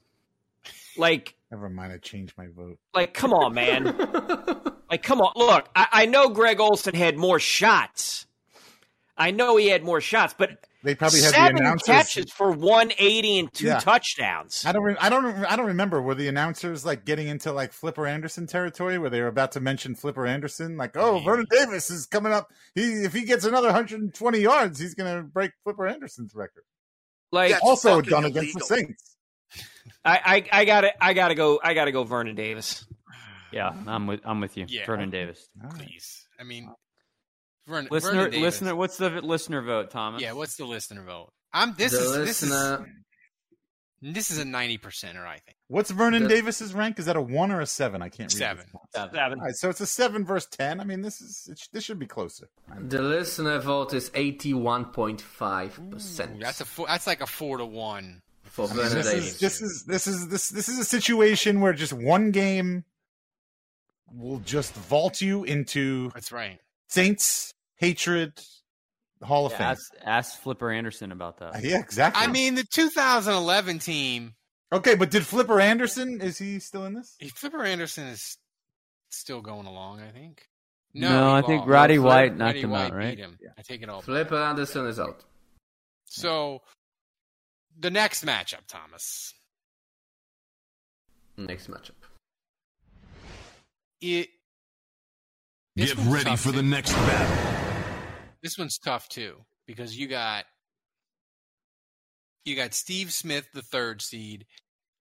Like, 0.97 1.35
Never 1.51 1.69
mind. 1.69 1.91
I 1.91 1.97
changed 1.97 2.33
my 2.37 2.47
vote. 2.47 2.77
like, 2.93 3.13
come 3.13 3.33
on, 3.33 3.53
man. 3.53 3.83
like, 4.89 5.03
come 5.03 5.21
on. 5.21 5.33
Look, 5.35 5.67
I, 5.75 5.87
I 5.91 6.05
know 6.05 6.29
Greg 6.29 6.59
Olsen 6.59 6.95
had 6.95 7.17
more 7.17 7.39
shots. 7.39 8.25
I 9.17 9.31
know 9.31 9.57
he 9.57 9.67
had 9.67 9.83
more 9.83 9.99
shots, 10.01 10.33
but 10.37 10.65
They 10.85 10.95
probably 10.95 11.19
had 11.21 11.31
the 11.31 11.35
seven 11.35 11.57
announcers. 11.57 11.85
catches 11.87 12.31
for 12.31 12.51
180 12.51 13.39
and 13.39 13.51
two 13.53 13.65
Yeah. 13.65 13.79
touchdowns. 13.79 14.63
I 14.65 14.71
don't. 14.71 14.83
Re- 14.83 14.95
I 14.99 15.09
don't. 15.09 15.25
I 15.45 15.55
don't 15.55 15.65
remember. 15.65 16.01
Were 16.01 16.15
the 16.15 16.27
announcers 16.27 16.85
like 16.85 17.03
getting 17.05 17.27
into 17.27 17.51
like 17.51 17.73
Flipper 17.73 18.05
Anderson 18.07 18.47
territory, 18.47 18.97
where 18.97 19.09
they 19.09 19.19
were 19.21 19.27
about 19.27 19.51
to 19.53 19.59
mention 19.59 19.95
Flipper 19.95 20.25
Anderson? 20.27 20.77
Like, 20.77 20.95
oh, 20.95 21.19
Vernon 21.19 21.47
Davis 21.49 21.89
is 21.89 22.05
coming 22.05 22.31
up. 22.31 22.49
He 22.75 23.03
if 23.03 23.13
he 23.13 23.23
gets 23.25 23.43
another 23.45 23.67
120 23.67 24.39
yards, 24.39 24.79
he's 24.79 24.93
going 24.95 25.13
to 25.17 25.23
break 25.23 25.51
Flipper 25.63 25.87
Anderson's 25.87 26.33
record. 26.35 26.63
Like, 27.31 27.55
also 27.63 27.99
done 28.01 28.25
against 28.25 28.53
the 28.53 28.63
Saints. 28.63 29.17
I, 30.05 30.45
I, 30.51 30.59
I 30.61 30.65
gotta, 30.65 31.03
I 31.03 31.13
gotta 31.13 31.35
go, 31.35 31.59
I 31.63 31.73
gotta 31.73 31.91
go, 31.91 32.03
Vernon 32.03 32.35
Davis. 32.35 32.85
Yeah, 33.51 33.73
I'm 33.87 34.05
with 34.07 34.19
I'm 34.25 34.41
with 34.41 34.57
you, 34.57 34.65
Yeah. 34.67 34.85
Vernon 34.85 35.11
Davis. 35.11 35.47
Please. 35.77 36.27
I 36.37 36.43
mean, 36.43 36.69
Vernon, 37.67 37.87
Listener, 37.91 38.11
Vernon 38.11 38.31
Davis. 38.31 38.43
listener, 38.43 38.75
what's 38.75 38.97
the 38.97 39.09
listener 39.21 39.61
vote, 39.61 39.89
Thomas? 39.91 40.21
Yeah, 40.21 40.33
what's 40.33 40.55
the 40.55 40.65
listener 40.65 41.03
vote? 41.03 41.31
I'm. 41.53 41.73
This 41.75 41.91
the 41.93 41.97
is 41.99 42.41
this 42.41 42.43
is 42.43 42.79
this 44.01 44.29
is 44.29 44.37
a 44.37 44.45
ninety 44.45 44.77
percenter. 44.77 45.25
I 45.25 45.37
think 45.39 45.55
What's 45.67 45.89
Vernon 45.89 46.23
The- 46.23 46.29
Davis's 46.29 46.73
rank? 46.75 46.99
Is 46.99 47.05
that 47.05 47.15
a 47.15 47.21
one 47.21 47.51
or 47.51 47.61
a 47.61 47.65
seven? 47.65 48.01
I 48.03 48.09
can't 48.09 48.31
read. 48.31 48.37
Seven. 48.37 48.65
this. 48.93 49.03
Seven. 49.13 49.39
All 49.39 49.45
right, 49.45 49.55
so 49.55 49.69
it's 49.69 49.81
a 49.81 49.87
seven 49.87 50.25
versus 50.25 50.47
ten. 50.51 50.79
I 50.79 50.83
mean, 50.83 51.01
this 51.01 51.21
is 51.21 51.47
it 51.51 51.59
this 51.71 51.83
should 51.83 51.97
be 51.97 52.05
closer. 52.05 52.49
the 52.79 53.01
listener 53.01 53.57
vote 53.59 53.93
is 53.95 54.11
eighty-one 54.13 54.85
point 54.85 55.21
five 55.21 55.79
percent. 55.89 56.39
that's 56.39 56.61
a 56.61 56.65
four, 56.65 56.85
that's 56.87 57.07
like 57.07 57.21
a 57.21 57.25
four 57.27 57.57
to 57.57 57.65
one. 57.65 58.21
for 58.43 58.65
I 58.65 58.67
mean, 58.67 58.75
Vernon 58.77 58.93
this 58.97 59.07
Davis. 59.11 59.25
is 59.33 59.39
this 59.39 59.61
is 59.61 59.83
this 59.85 60.07
is 60.07 60.27
this 60.27 60.49
this 60.49 60.69
is 60.69 60.77
a 60.77 60.85
situation 60.85 61.61
where 61.61 61.73
just 61.73 61.93
one 61.93 62.29
game 62.29 62.83
will 64.13 64.39
just 64.39 64.73
vault 64.75 65.19
you 65.21 65.45
into 65.45 66.11
That's 66.13 66.31
right. 66.31 66.59
Saints 66.89 67.54
hatred, 67.85 68.33
Hall 69.23 69.45
of 69.45 69.51
Yeah, 69.53 69.57
Fame. 69.59 69.67
ask, 69.67 69.93
ask 70.03 70.39
Flipper 70.41 70.71
Anderson 70.71 71.11
about 71.11 71.37
that. 71.37 71.63
Yeah, 71.63 71.79
exactly. 71.79 72.23
I 72.23 72.27
mean, 72.27 72.55
the 72.55 72.63
2011 72.63 73.79
team. 73.79 74.33
okay, 74.71 74.95
but 74.95 75.11
did 75.11 75.25
Flipper 75.25 75.59
Anderson? 75.59 76.21
Is 76.21 76.37
he 76.37 76.59
still 76.59 76.85
in 76.85 76.93
this? 76.93 77.15
Flipper 77.35 77.63
Anderson 77.63 78.07
is 78.07 78.37
still 79.11 79.41
going 79.41 79.67
along. 79.67 80.01
I 80.01 80.09
think. 80.11 80.47
No, 80.93 81.33
I 81.33 81.41
he 81.41 81.47
think. 81.47 81.67
Roddy 81.67 81.95
Flip- 81.97 82.05
White 82.05 82.37
knocked 82.37 82.41
Roddy 82.55 82.61
him 82.61 82.69
White 82.71 82.85
out, 82.85 82.93
right? 82.93 83.15
beat 83.17 83.23
him. 83.23 83.37
I 83.57 83.61
take 83.61 83.81
it 83.81 83.89
all. 83.89 83.99
back. 83.99 84.05
Flipper 84.05 84.37
Anderson 84.37 84.85
is 84.87 84.99
out. 84.99 85.23
So, 86.05 86.61
the 87.77 87.89
next 87.91 88.25
matchup, 88.25 88.65
Thomas. 88.67 89.33
Next 91.37 91.69
matchup. 91.69 91.91
It. 94.01 94.29
this 95.75 95.93
Get 95.93 96.05
ready 96.05 96.23
tough, 96.25 96.39
for 96.41 96.51
the 96.53 96.63
next 96.63 96.93
battle. 96.93 97.64
This 98.45 98.59
one's 98.59 98.77
tough 98.77 99.09
too 99.09 99.37
because 99.65 99.97
you 99.97 100.05
got 100.07 100.45
you 102.45 102.55
got 102.55 102.75
Steve 102.75 103.11
Smith, 103.11 103.47
the 103.55 103.63
third 103.63 104.03
seed, 104.03 104.45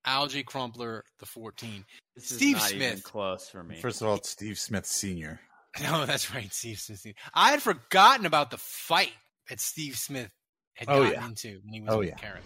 Alge 0.07 0.47
Crumpler, 0.47 1.05
the 1.21 1.27
14. 1.27 1.85
This 2.17 2.31
is 2.31 2.37
Steve 2.39 2.57
not 2.57 2.73
even 2.73 2.93
Smith. 2.93 3.05
close 3.05 3.51
for 3.51 3.63
me. 3.63 3.83
First 3.83 4.01
of 4.01 4.09
all, 4.09 4.15
it's 4.15 4.31
Steve 4.31 4.59
Smith 4.59 4.87
Senior. 4.87 5.41
No, 5.83 6.07
that's 6.07 6.33
right, 6.33 6.51
Steve 6.55 6.79
Smith. 6.79 7.05
I 7.35 7.51
had 7.51 7.61
forgotten 7.61 8.25
about 8.27 8.51
the 8.51 8.57
fight 8.59 9.13
that 9.51 9.61
Steve 9.61 9.97
Smith 9.99 10.31
had 10.75 10.89
Oh, 10.89 11.03
gotten 11.03 11.13
yeah. 11.21 11.27
into 11.27 11.61
when 11.65 11.75
he 11.75 11.81
was 11.83 11.91
Oh, 11.91 11.99
with 11.99 12.09
yeah. 12.11 12.15
Karen. 12.15 12.41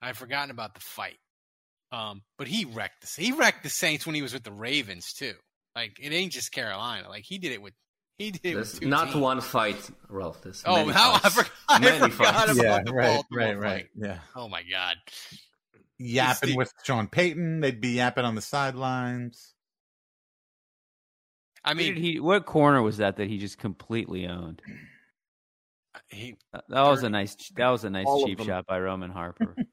I 0.00 0.06
had 0.06 0.16
forgotten 0.16 0.50
about 0.52 0.72
the 0.74 0.80
fight. 0.80 1.18
Um, 1.92 2.22
but 2.38 2.46
he 2.48 2.64
wrecked 2.64 3.00
the 3.02 3.20
he 3.22 3.32
wrecked 3.32 3.64
the 3.64 3.68
Saints 3.68 4.06
when 4.06 4.14
he 4.14 4.22
was 4.22 4.32
with 4.32 4.44
the 4.44 4.52
Ravens 4.52 5.12
too. 5.12 5.34
Like 5.76 5.98
it 6.00 6.12
ain't 6.12 6.32
just 6.32 6.52
Carolina. 6.52 7.08
Like 7.08 7.24
he 7.26 7.36
did 7.36 7.52
it 7.52 7.60
with 7.60 7.74
he 8.18 8.32
did 8.32 8.40
it 8.44 8.54
There's 8.54 8.82
not 8.82 9.04
teams. 9.10 9.16
one 9.16 9.40
fight, 9.40 9.90
Ralph. 10.08 10.42
There's 10.42 10.62
Oh, 10.66 10.76
many 10.76 10.92
how 10.92 11.12
I 11.14 11.18
fights. 11.20 11.34
forgot, 11.36 11.52
I 11.68 11.78
Many 11.78 12.10
forgot 12.10 12.34
fights. 12.34 12.52
about 12.52 12.56
Yeah, 12.64 12.82
the 12.84 12.92
right, 12.92 13.06
Baltimore 13.14 13.46
right, 13.46 13.58
right. 13.58 13.82
fight. 13.82 13.90
Yeah, 13.94 14.18
Oh 14.34 14.48
my 14.48 14.62
god. 14.70 14.96
yapping 15.98 16.48
Steve- 16.50 16.56
with 16.56 16.72
Sean 16.84 17.06
Payton. 17.08 17.60
They'd 17.60 17.80
be 17.80 17.90
yapping 17.90 18.24
on 18.24 18.34
the 18.34 18.42
sidelines. 18.42 19.54
I 21.64 21.74
mean, 21.74 21.96
he, 21.96 22.20
what 22.20 22.46
corner 22.46 22.82
was 22.82 22.98
that 22.98 23.16
that 23.16 23.28
he 23.28 23.38
just 23.38 23.58
completely 23.58 24.26
owned? 24.26 24.62
Uh, 25.94 25.98
he 26.08 26.36
That 26.52 26.64
that 26.68 26.82
was 26.82 27.02
a 27.02 27.10
nice. 27.10 27.34
That 27.56 27.68
was 27.68 27.84
a 27.84 27.90
nice 27.90 28.06
cheap 28.24 28.40
shot 28.42 28.66
by 28.66 28.80
Roman 28.80 29.10
Harper. 29.10 29.54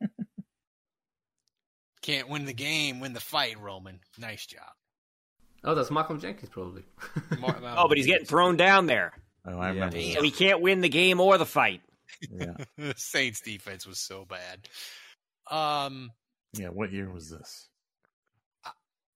can't 2.02 2.30
win 2.30 2.46
the 2.46 2.54
game, 2.54 3.00
win 3.00 3.14
the 3.14 3.20
fight, 3.20 3.60
Roman. 3.60 4.00
Nice 4.18 4.46
job. 4.46 4.62
Oh, 5.66 5.76
that's 5.76 5.90
Malcolm 5.92 6.20
Jenkins 6.20 6.50
probably. 6.50 6.84
Mar- 7.40 7.60
Oh, 7.78 7.88
but 7.88 7.98
he's 7.98 8.06
getting 8.06 8.26
thrown 8.26 8.56
down 8.56 8.86
there. 8.86 9.12
Oh, 9.46 9.58
I 9.58 9.68
Yeah. 9.68 9.74
remember. 9.74 9.98
Damn. 9.98 10.14
So 10.16 10.22
he 10.24 10.32
can't 10.32 10.62
win 10.62 10.82
the 10.82 10.90
game 10.90 11.20
or 11.20 11.38
the 11.38 11.46
fight. 11.46 11.82
Yeah, 12.32 12.54
Saints 12.96 13.42
defense 13.42 13.86
was 13.86 14.00
so 14.00 14.26
bad. 14.26 14.68
Um, 15.52 16.12
yeah. 16.54 16.70
What 16.70 16.92
year 16.94 17.12
was 17.12 17.30
this? 17.30 17.68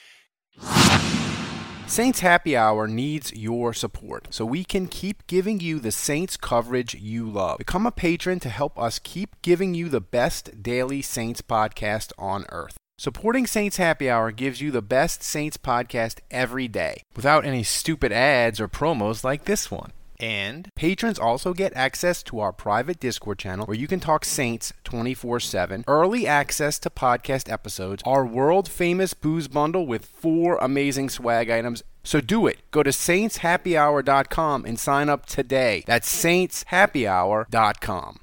Saints 1.91 2.21
Happy 2.21 2.57
Hour 2.57 2.87
needs 2.87 3.33
your 3.33 3.75
support 3.75 4.29
so 4.31 4.47
we 4.47 4.63
can 4.63 4.87
keep 4.87 5.27
giving 5.27 5.59
you 5.59 5.81
the 5.81 5.91
Saints 5.91 6.37
coverage 6.37 6.95
you 6.95 7.29
love. 7.29 7.59
Become 7.59 7.85
a 7.85 7.91
patron 7.91 8.39
to 8.41 8.49
help 8.49 8.79
us 8.79 9.01
keep 9.01 9.35
giving 9.43 9.75
you 9.75 9.89
the 9.89 10.01
best 10.01 10.63
daily 10.63 11.03
Saints 11.03 11.43
podcast 11.43 12.13
on 12.17 12.47
earth. 12.51 12.77
Supporting 12.97 13.45
Saints 13.45 13.79
Happy 13.79 14.09
Hour 14.09 14.31
gives 14.31 14.61
you 14.61 14.71
the 14.71 14.81
best 14.81 15.25
Saints 15.25 15.57
podcast 15.57 16.21
every 16.31 16.69
day 16.69 17.03
without 17.17 17.45
any 17.45 17.65
stupid 17.65 18.13
ads 18.13 18.61
or 18.61 18.69
promos 18.69 19.25
like 19.25 19.47
this 19.47 19.69
one. 19.69 19.91
And 20.21 20.69
patrons 20.75 21.19
also 21.19 21.55
get 21.55 21.73
access 21.75 22.23
to 22.25 22.41
our 22.41 22.53
private 22.53 23.01
Discord 23.01 23.39
channel 23.39 23.65
where 23.65 23.77
you 23.77 23.89
can 23.89 24.01
talk 24.01 24.27
Saints 24.27 24.75
24 24.85 25.41
7, 25.41 25.85
early 25.89 26.27
access 26.27 26.79
to 26.81 26.91
podcast 26.91 27.51
episodes, 27.51 28.03
our 28.05 28.27
world 28.27 28.69
famous 28.69 29.15
booze 29.15 29.49
bundle 29.49 29.87
with 29.87 30.05
four 30.05 30.59
amazing 30.59 31.09
swag 31.09 31.49
items. 31.49 31.83
So 32.05 32.21
do 32.21 32.47
it. 32.47 32.59
Go 32.71 32.83
to 32.83 32.91
saintshappyhour.com 32.91 34.65
and 34.67 34.79
sign 34.79 35.09
up 35.09 35.25
today. 35.27 35.85
That's 35.87 36.25
saintshappyhour.com. 36.25 38.21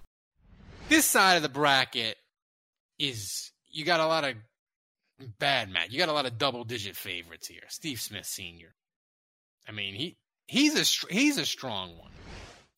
This 0.89 1.06
side 1.06 1.36
of 1.36 1.44
the 1.44 1.50
bracket 1.50 2.16
is 3.00 3.51
you 3.70 3.86
got 3.86 4.00
a 4.00 4.06
lot 4.06 4.24
of 4.24 4.36
bad 5.39 5.70
Matt. 5.70 5.92
You 5.92 5.98
got 5.98 6.10
a 6.10 6.13
lot 6.13 6.25
of 6.27 6.38
double 6.38 6.63
digit 6.63 6.96
favorites 6.96 7.48
here. 7.48 7.63
Steve 7.70 8.00
Smith 8.00 8.25
Sr. 8.25 8.74
I 9.68 9.72
mean, 9.72 9.96
he 9.96 10.18
he's 10.48 10.75
a 10.75 11.13
he's 11.13 11.38
a 11.38 11.46
strong 11.46 11.98
one. 11.98 12.12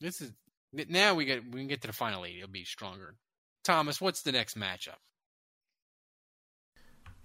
This 0.01 0.21
is 0.21 0.31
now 0.73 1.15
we 1.15 1.25
get 1.25 1.43
we 1.45 1.59
can 1.61 1.67
get 1.67 1.81
to 1.81 1.87
the 1.87 1.93
final 1.93 2.25
eight. 2.25 2.37
It'll 2.37 2.49
be 2.49 2.63
stronger. 2.65 3.15
Thomas, 3.63 3.99
what's 4.01 4.21
the 4.21 4.31
next 4.31 4.57
matchup? 4.57 4.95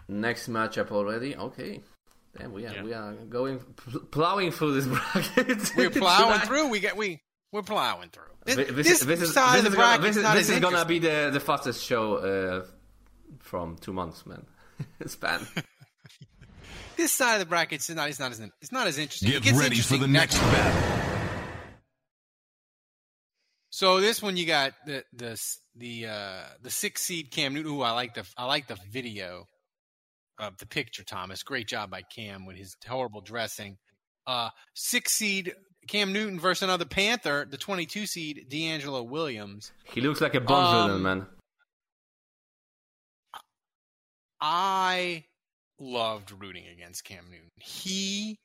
Next 0.09 0.49
matchup 0.51 0.91
already. 0.91 1.37
Okay. 1.37 1.81
Damn, 2.37 2.53
we 2.53 2.67
are 2.67 2.75
Yeah. 2.75 2.83
we 2.83 2.93
are 2.93 3.13
going 3.15 3.61
pl- 3.61 4.01
plowing 4.01 4.51
through 4.51 4.75
this 4.81 4.87
bracket. 5.15 5.73
We're 5.77 5.91
plowing 5.91 6.33
tonight. 6.33 6.47
through. 6.47 6.69
We 6.69 6.81
get 6.81 6.97
we 6.97 7.23
we're 7.53 7.63
plowing 7.63 8.11
through. 8.11 8.25
This, 8.45 8.57
This, 8.57 8.71
this 8.75 9.01
this 9.01 9.23
is 9.23 9.33
side 9.33 9.59
this 9.59 9.61
of 9.61 9.67
is 9.67 9.71
the 9.73 9.77
gonna, 9.79 9.99
bracket 9.99 10.03
this 10.03 10.11
is 10.11 10.17
is, 10.17 10.23
not 10.23 10.35
this 10.37 10.51
is 10.51 10.61
gonna 10.61 10.85
be 10.85 10.99
the 10.99 11.31
the 11.33 11.41
fastest 11.41 11.85
show 11.85 12.17
uh, 12.17 12.67
from 13.41 13.77
two 13.77 13.93
months, 13.93 14.27
man. 14.27 14.45
Span. 15.07 15.47
This 16.97 17.13
side 17.13 17.35
of 17.35 17.41
the 17.41 17.47
bracket 17.47 17.81
is 17.81 17.95
not 17.95 18.09
it's 18.09 18.21
not 18.21 18.31
as 18.31 18.41
it's 18.61 18.73
not 18.73 18.87
as 18.87 18.99
interesting. 18.99 19.29
It 19.29 19.33
Get 19.33 19.43
gets 19.43 19.59
ready 19.59 19.77
for 19.81 19.97
the 19.97 20.09
next 20.09 20.39
battle. 20.39 21.01
So 23.71 24.01
this 24.01 24.23
one 24.23 24.37
you 24.37 24.47
got 24.47 24.73
the 24.87 25.05
the 25.13 25.41
the 25.77 26.07
uh 26.07 26.43
the 26.63 26.71
six 26.71 27.03
seed 27.03 27.31
Cam 27.33 27.55
Newton. 27.55 27.73
Ooh, 27.73 27.83
I 27.83 27.91
like 27.91 28.15
the 28.15 28.25
I 28.37 28.47
like 28.47 28.69
the 28.69 28.79
video 28.91 29.47
of 30.39 30.57
the 30.59 30.67
picture. 30.67 31.03
Thomas, 31.03 31.43
great 31.43 31.67
job 31.67 31.91
by 31.91 32.03
Cam 32.03 32.47
with 32.47 32.57
his 32.57 32.77
horrible 32.87 33.21
dressing. 33.21 33.77
Uh, 34.27 34.51
six 34.75 35.13
seed 35.13 35.55
Cam 35.89 36.13
Newton 36.13 36.39
versus 36.39 36.63
another 36.63 36.85
Panther, 36.85 37.47
the 37.51 37.59
twenty 37.59 37.87
two 37.87 38.07
seed 38.07 38.47
DeAngelo 38.49 39.07
Williams. 39.09 39.73
He 39.93 40.01
looks 40.01 40.21
like 40.21 40.35
a 40.35 40.41
Bond 40.41 40.77
Um, 40.77 40.87
villain, 40.87 41.03
man. 41.03 41.27
I 44.41 45.25
loved 45.78 46.33
rooting 46.33 46.66
against 46.66 47.04
Cam 47.04 47.25
Newton. 47.31 47.50
He 47.57 48.38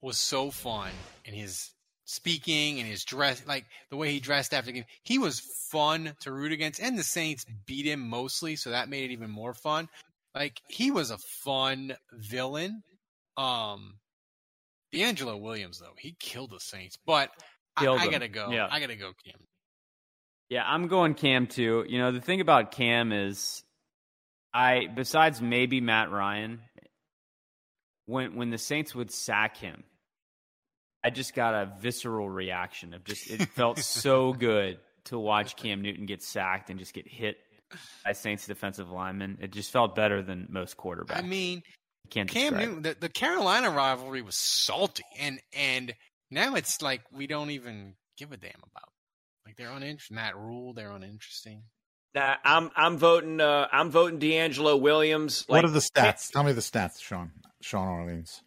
was 0.00 0.18
so 0.18 0.50
fun 0.50 0.90
in 1.24 1.34
his 1.34 1.70
speaking 2.04 2.78
and 2.78 2.88
his 2.88 3.04
dress, 3.04 3.42
like 3.46 3.64
the 3.90 3.96
way 3.96 4.12
he 4.12 4.20
dressed 4.20 4.52
after 4.52 4.66
the 4.66 4.72
game. 4.72 4.84
He 5.02 5.18
was 5.18 5.40
fun 5.70 6.14
to 6.20 6.32
root 6.32 6.52
against, 6.52 6.80
and 6.80 6.98
the 6.98 7.02
Saints 7.02 7.46
beat 7.66 7.86
him 7.86 8.00
mostly, 8.00 8.56
so 8.56 8.70
that 8.70 8.88
made 8.88 9.10
it 9.10 9.12
even 9.12 9.30
more 9.30 9.54
fun. 9.54 9.88
Like 10.34 10.60
he 10.68 10.90
was 10.90 11.10
a 11.10 11.18
fun 11.18 11.96
villain. 12.12 12.82
Um, 13.36 13.94
DeAngelo 14.94 15.40
Williams 15.40 15.80
though, 15.80 15.94
he 15.98 16.14
killed 16.20 16.50
the 16.50 16.60
Saints, 16.60 16.96
but 17.06 17.30
I, 17.76 17.86
I 17.88 18.08
gotta 18.08 18.28
go. 18.28 18.50
Yeah. 18.50 18.68
I 18.70 18.80
gotta 18.80 18.96
go, 18.96 19.12
Cam. 19.24 19.40
Yeah, 20.48 20.64
I'm 20.66 20.88
going 20.88 21.14
Cam 21.14 21.46
too. 21.46 21.84
You 21.88 21.98
know, 21.98 22.12
the 22.12 22.20
thing 22.20 22.40
about 22.40 22.70
Cam 22.70 23.12
is 23.12 23.63
I 24.54 24.86
besides 24.86 25.42
maybe 25.42 25.80
Matt 25.80 26.12
Ryan, 26.12 26.60
when 28.06 28.36
when 28.36 28.50
the 28.50 28.58
Saints 28.58 28.94
would 28.94 29.10
sack 29.10 29.56
him, 29.56 29.82
I 31.02 31.10
just 31.10 31.34
got 31.34 31.54
a 31.54 31.72
visceral 31.80 32.30
reaction 32.30 32.94
of 32.94 33.04
just 33.04 33.28
it 33.28 33.42
felt 33.50 33.78
so 33.80 34.32
good 34.32 34.78
to 35.06 35.18
watch 35.18 35.56
Cam 35.56 35.82
Newton 35.82 36.06
get 36.06 36.22
sacked 36.22 36.70
and 36.70 36.78
just 36.78 36.94
get 36.94 37.08
hit 37.08 37.36
by 38.04 38.12
Saints 38.12 38.46
defensive 38.46 38.90
linemen. 38.90 39.38
It 39.40 39.50
just 39.50 39.72
felt 39.72 39.96
better 39.96 40.22
than 40.22 40.46
most 40.48 40.76
quarterbacks. 40.76 41.18
I 41.18 41.22
mean, 41.22 41.62
You 42.04 42.10
can't 42.10 42.30
Cam. 42.30 42.56
Newton, 42.56 42.82
the, 42.82 42.96
the 42.98 43.08
Carolina 43.08 43.70
rivalry 43.70 44.22
was 44.22 44.36
salty, 44.36 45.02
and 45.18 45.40
and 45.52 45.94
now 46.30 46.54
it's 46.54 46.80
like 46.80 47.02
we 47.12 47.26
don't 47.26 47.50
even 47.50 47.94
give 48.16 48.30
a 48.30 48.36
damn 48.36 48.52
about 48.52 48.92
Like 49.44 49.56
they're 49.56 49.72
uninteresting. 49.72 50.14
Matt 50.14 50.36
Rhule, 50.36 50.74
they're 50.74 50.92
uninteresting. 50.92 51.64
Nah, 52.14 52.36
I'm 52.44 52.70
I'm 52.76 52.96
voting. 52.96 53.40
Uh, 53.40 53.66
I'm 53.72 53.90
voting 53.90 54.18
DeAngelo 54.20 54.80
Williams. 54.80 55.44
what 55.48 55.64
are 55.64 55.68
the 55.70 55.80
stats? 55.80 56.30
Tell 56.30 56.44
me 56.44 56.52
the 56.52 56.60
stats, 56.60 57.00
Sean. 57.02 57.32
Sean 57.60 57.88
Orleans. 57.88 58.42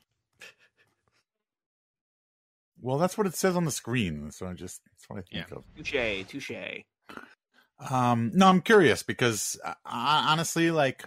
Well, 2.79 2.97
that's 2.97 3.17
what 3.17 3.27
it 3.27 3.36
says 3.36 3.55
on 3.55 3.65
the 3.65 3.71
screen. 3.71 4.31
So 4.31 4.47
I 4.47 4.53
just 4.53 4.81
that's 4.86 5.09
what 5.09 5.19
I 5.19 5.24
think 5.31 5.51
of. 5.51 5.63
Touche, 5.75 6.25
touche. 6.27 6.81
Um, 7.91 8.31
no, 8.33 8.47
I'm 8.47 8.62
curious 8.62 9.03
because 9.03 9.59
uh, 9.63 9.74
honestly, 9.86 10.71
like 10.71 11.03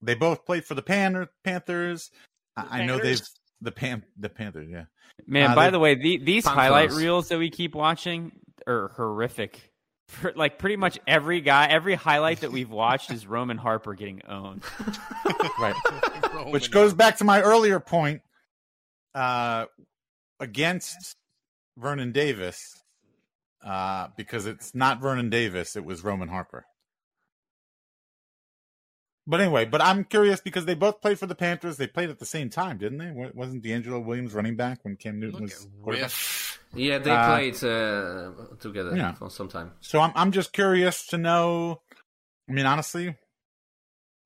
they 0.00 0.14
both 0.14 0.44
played 0.46 0.64
for 0.64 0.74
the 0.74 0.82
Pan- 0.82 1.28
Panthers. 1.44 2.10
I, 2.56 2.80
I 2.82 2.86
know 2.86 2.98
they've 2.98 3.20
the 3.60 3.72
Pan 3.72 4.04
the 4.16 4.28
Panthers. 4.28 4.68
Yeah, 4.70 4.84
Man, 5.26 5.50
Uh, 5.50 5.54
by 5.54 5.66
they- 5.66 5.70
the 5.72 5.78
way, 5.78 5.94
the, 5.96 6.18
these 6.18 6.44
Panthers. 6.44 6.62
highlight 6.62 6.90
reels 6.92 7.28
that 7.28 7.38
we 7.38 7.50
keep 7.50 7.74
watching 7.74 8.32
are 8.66 8.88
horrific. 8.96 9.72
For, 10.08 10.32
like 10.34 10.58
pretty 10.58 10.76
much 10.76 10.98
every 11.06 11.40
guy, 11.42 11.66
every 11.66 11.94
highlight 11.94 12.40
that 12.40 12.50
we've 12.50 12.70
watched 12.70 13.10
is 13.10 13.26
Roman 13.26 13.58
Harper 13.58 13.94
getting 13.94 14.22
owned. 14.26 14.62
right. 15.60 15.74
Which 16.46 16.70
goes 16.70 16.94
back 16.94 17.18
to 17.18 17.24
my 17.24 17.42
earlier 17.42 17.78
point. 17.78 18.22
Uh, 19.14 19.66
against 20.40 21.16
Vernon 21.76 22.12
Davis, 22.12 22.82
uh, 23.64 24.08
because 24.16 24.46
it's 24.46 24.74
not 24.74 25.00
Vernon 25.00 25.30
Davis, 25.30 25.76
it 25.76 25.84
was 25.84 26.04
Roman 26.04 26.28
Harper. 26.28 26.64
But 29.30 29.42
anyway, 29.42 29.66
but 29.66 29.82
I'm 29.82 30.04
curious 30.04 30.40
because 30.40 30.64
they 30.64 30.74
both 30.74 31.02
played 31.02 31.18
for 31.18 31.26
the 31.26 31.34
Panthers. 31.34 31.76
They 31.76 31.86
played 31.86 32.08
at 32.08 32.18
the 32.18 32.24
same 32.24 32.48
time, 32.48 32.78
didn't 32.78 32.96
they? 32.96 33.10
Wasn't 33.34 33.62
DeAngelo 33.62 34.02
Williams 34.02 34.32
running 34.32 34.56
back 34.56 34.78
when 34.84 34.96
Cam 34.96 35.20
Newton 35.20 35.42
was 35.42 35.68
quarterback? 35.82 36.10
Yeah, 36.74 36.96
they 36.96 37.10
Uh, 37.10 37.26
played 37.34 37.54
uh, 37.62 38.30
together 38.58 38.96
yeah. 38.96 39.12
for 39.12 39.28
some 39.30 39.48
time. 39.48 39.72
So 39.80 40.00
I'm 40.00 40.12
I'm 40.14 40.32
just 40.32 40.54
curious 40.54 41.06
to 41.08 41.18
know. 41.18 41.82
I 42.48 42.52
mean, 42.52 42.64
honestly, 42.64 43.08
I 43.08 43.14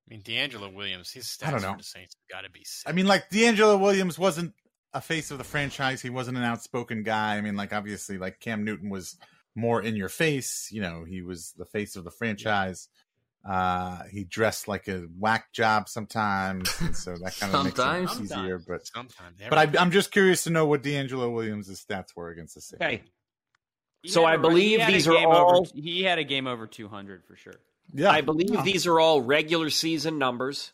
mean, 0.08 0.22
DeAngelo 0.22 0.72
Williams, 0.72 1.10
his 1.10 1.24
stats 1.26 1.48
I 1.48 1.50
don't 1.50 1.62
know. 1.62 1.72
for 1.72 1.78
the 1.78 1.82
Saints 1.84 2.14
got 2.30 2.42
to 2.42 2.50
be 2.50 2.62
sick. 2.62 2.88
I 2.88 2.92
mean, 2.92 3.06
like 3.08 3.28
DeAngelo 3.30 3.80
Williams 3.80 4.20
wasn't 4.20 4.54
a 4.94 5.00
face 5.00 5.32
of 5.32 5.38
the 5.38 5.44
franchise. 5.44 6.00
He 6.00 6.10
wasn't 6.10 6.36
an 6.38 6.44
outspoken 6.44 7.02
guy. 7.02 7.36
I 7.36 7.40
mean, 7.40 7.56
like 7.56 7.72
obviously, 7.72 8.18
like 8.18 8.38
Cam 8.38 8.64
Newton 8.64 8.88
was 8.88 9.16
more 9.56 9.82
in 9.82 9.96
your 9.96 10.08
face. 10.08 10.68
You 10.70 10.80
know, 10.80 11.02
he 11.04 11.22
was 11.22 11.52
the 11.56 11.66
face 11.66 11.96
of 11.96 12.04
the 12.04 12.10
franchise. 12.12 12.88
Uh, 13.44 14.04
he 14.10 14.22
dressed 14.24 14.68
like 14.68 14.86
a 14.86 15.00
whack 15.18 15.52
job 15.52 15.88
sometimes, 15.88 16.72
and 16.80 16.94
so 16.96 17.16
that 17.16 17.36
kind 17.40 17.52
of 17.54 17.64
makes 17.64 17.76
Sometimes. 17.76 18.20
it 18.20 18.24
easier. 18.24 18.58
But 18.66 18.86
Sometimes. 18.86 19.36
but 19.50 19.58
I, 19.58 19.80
I'm 19.82 19.90
just 19.90 20.12
curious 20.12 20.44
to 20.44 20.50
know 20.50 20.64
what 20.66 20.82
DeAngelo 20.82 21.32
Williams' 21.32 21.68
stats 21.84 22.14
were 22.14 22.28
against 22.30 22.54
the 22.54 22.60
Saints. 22.60 22.82
Okay. 22.84 23.02
He 24.02 24.08
So 24.10 24.22
had 24.26 24.30
I 24.30 24.34
a- 24.34 24.38
believe 24.38 24.78
he 24.78 24.78
had 24.78 24.90
a 24.90 24.92
these 24.92 25.08
are 25.08 25.14
game 25.14 25.26
over- 25.28 25.36
all- 25.36 25.66
he 25.74 26.02
had 26.04 26.18
a 26.20 26.24
game 26.24 26.46
over 26.46 26.66
200 26.68 27.24
for 27.24 27.34
sure. 27.34 27.54
Yeah, 27.92 28.10
I 28.10 28.20
believe 28.20 28.62
these 28.64 28.86
are 28.86 29.00
all 29.00 29.20
regular 29.20 29.70
season 29.70 30.18
numbers. 30.18 30.72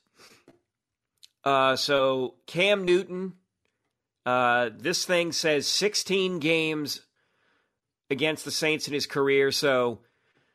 Uh, 1.45 1.77
so 1.77 2.35
Cam 2.47 2.85
Newton, 2.85 3.33
uh, 4.27 4.71
this 4.77 5.05
thing 5.07 5.33
says 5.33 5.67
16 5.67 6.39
games 6.39 7.01
against 8.11 8.45
the 8.45 8.51
Saints 8.51 8.87
in 8.89 8.95
his 8.95 9.07
career. 9.07 9.51
So 9.53 10.01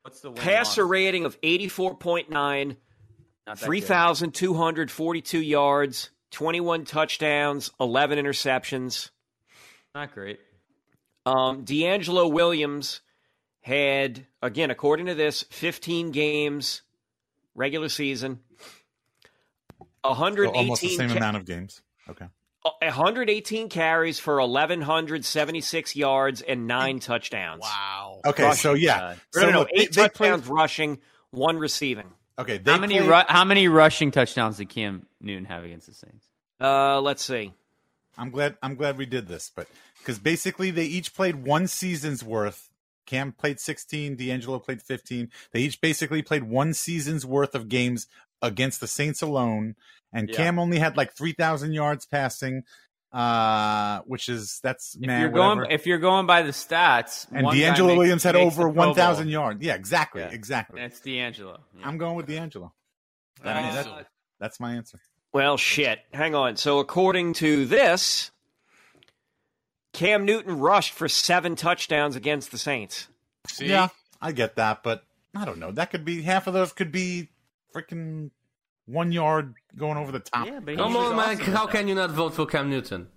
What's 0.04 0.20
the 0.22 0.32
passer 0.32 0.84
loss? 0.84 0.90
rating 0.90 1.26
of 1.26 1.40
84.9, 1.42 2.30
Not 2.30 2.76
good. 3.60 3.66
3,242 3.66 5.40
yards, 5.40 6.10
21 6.32 6.86
touchdowns, 6.86 7.72
11 7.80 8.20
interceptions. 8.20 9.10
Not 9.96 10.14
great. 10.14 10.40
Um, 11.26 11.64
DeAngelo 11.66 12.32
Williams 12.32 13.02
had, 13.62 14.26
again, 14.42 14.72
according 14.72 15.06
to 15.06 15.16
this, 15.16 15.44
15 15.52 16.12
games, 16.12 16.82
regular 17.56 17.88
season, 17.88 18.42
So 19.80 19.88
118, 20.04 20.54
almost 20.56 20.82
the 20.82 20.90
same 20.90 21.10
ca- 21.10 21.16
amount 21.18 21.38
of 21.38 21.46
games. 21.46 21.82
Okay. 22.10 22.26
118 22.82 23.70
carries 23.70 24.20
for 24.20 24.40
1,176 24.42 25.96
yards 25.96 26.42
and 26.42 26.68
nine 26.68 27.00
touchdowns. 27.00 27.62
Wow. 27.62 28.22
Okay, 28.26 28.54
so 28.54 28.74
yeah, 28.74 29.16
No, 29.36 29.42
so 29.42 29.46
no, 29.48 29.52
no, 29.52 29.60
look, 29.60 29.70
they- 29.76 29.82
eight 29.84 29.94
they 29.94 30.02
played- 30.10 30.14
touchdowns 30.30 30.48
rushing, 30.48 31.00
one 31.32 31.58
receiving. 31.58 32.12
Okay, 32.40 32.58
they 32.58 32.72
How 32.72 32.78
many 32.80 32.98
played- 32.98 33.10
ru- 33.10 33.24
how 33.28 33.44
many 33.46 33.68
rushing 33.68 34.12
touchdowns 34.12 34.58
did 34.58 34.70
Cam 34.70 35.06
Newton 35.22 35.46
have 35.46 35.64
against 35.64 35.88
the 35.88 35.94
Saints? 35.94 36.26
Uh, 36.60 37.00
let's 37.02 37.24
see. 37.24 37.54
I'm 38.18 38.30
glad 38.32 38.58
I'm 38.62 38.76
glad 38.76 38.98
we 38.98 39.06
did 39.06 39.28
this, 39.28 39.52
but 39.56 39.68
because 40.00 40.20
basically 40.20 40.72
they 40.72 40.86
each 40.86 41.14
played 41.14 41.36
one 41.36 41.68
season's 41.68 42.24
worth. 42.24 42.70
Cam 43.06 43.34
played 43.34 43.60
16, 43.60 44.16
DeAngelo 44.16 44.64
played 44.64 44.82
15. 44.82 45.30
They 45.52 45.60
each 45.62 45.82
basically 45.82 46.22
played 46.22 46.44
one 46.44 46.74
season's 46.74 47.26
worth 47.26 47.54
of 47.54 47.68
games 47.68 48.08
against 48.44 48.80
the 48.80 48.88
Saints 48.88 49.24
alone, 49.24 49.76
and 50.14 50.30
Yeah. 50.30 50.36
Cam 50.36 50.60
only 50.60 50.78
had 50.78 50.96
like 50.98 51.16
3,000 51.16 51.74
yards 51.74 52.06
passing, 52.06 52.64
uh, 53.12 54.02
which 54.06 54.30
is 54.30 54.60
that's 54.62 54.96
If 54.96 55.02
man. 55.02 55.22
you're 55.22 55.30
whatever. 55.32 55.62
going 55.62 55.72
if 55.72 55.88
you're 55.88 55.98
going 55.98 56.28
by 56.28 56.42
the 56.44 56.52
stats, 56.52 57.26
and 57.32 57.46
one 57.46 57.56
DeAngelo 57.58 57.98
Williams 57.98 58.22
had 58.24 58.36
over 58.36 58.68
1,000 58.70 59.30
yards. 59.30 59.64
Yeah, 59.64 59.74
exactly, 59.76 60.22
Yeah. 60.22 60.30
exactly. 60.30 60.80
That's 60.82 61.00
DeAngelo. 61.00 61.60
Yeah. 61.80 61.88
I'm 61.88 61.98
going 61.98 62.16
with 62.16 62.28
DeAngelo. 62.28 62.72
Mean, 63.44 63.54
that- 63.74 64.08
that's 64.40 64.60
my 64.60 64.74
answer. 64.76 65.00
Well, 65.32 65.58
shit. 65.58 66.00
Hang 66.14 66.36
on. 66.36 66.58
So, 66.58 66.78
according 66.80 67.34
to 67.36 67.66
this, 67.66 68.30
Cam 69.94 70.26
Newton 70.26 70.60
rushed 70.60 70.94
for 70.94 71.08
seven 71.08 71.56
touchdowns 71.56 72.16
against 72.16 72.52
the 72.52 72.58
Saints. 72.58 73.08
See? 73.48 73.68
Yeah, 73.68 73.90
I 74.22 74.32
get 74.32 74.56
that, 74.56 74.84
but 74.84 75.04
I 75.36 75.46
don't 75.46 75.60
know. 75.60 75.72
That 75.72 75.92
could 75.92 76.06
be 76.06 76.22
half 76.24 76.48
of 76.48 76.54
those 76.54 76.72
could 76.74 76.92
be 76.92 77.30
freaking 77.74 78.32
one 78.86 79.12
yard 79.12 79.56
going 79.76 79.98
over 79.98 80.12
the 80.12 80.20
top. 80.20 80.48
Yeah, 80.48 80.60
but 80.60 80.78
Come 80.78 80.92
he 80.92 80.98
was 80.98 81.12
on, 81.12 81.16
man. 81.16 81.40
awesome 81.42 81.54
How 81.54 81.68
can 81.68 81.88
you 81.88 81.96
not 81.96 82.12
vote 82.12 82.34
for 82.34 82.46
Cam 82.46 82.70
Newton? 82.70 83.08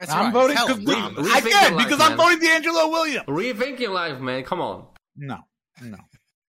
That's 0.00 0.12
I'm 0.12 0.26
right. 0.26 0.32
voting 0.32 0.56
Hell, 0.56 0.66
because 0.76 0.84
Tom. 0.84 1.14
we- 1.16 1.30
I 1.30 1.40
Rethink 1.40 1.50
can 1.50 1.70
your 1.70 1.78
life, 1.78 1.88
because 1.88 2.00
I'm 2.00 2.16
voting 2.16 2.38
DeAngelo 2.40 2.90
Williams. 2.90 3.26
Rethink 3.26 3.78
your 3.78 3.92
life, 3.92 4.18
man. 4.20 4.42
Come 4.44 4.60
on. 4.60 4.86
No, 5.16 5.38
no. 5.82 5.98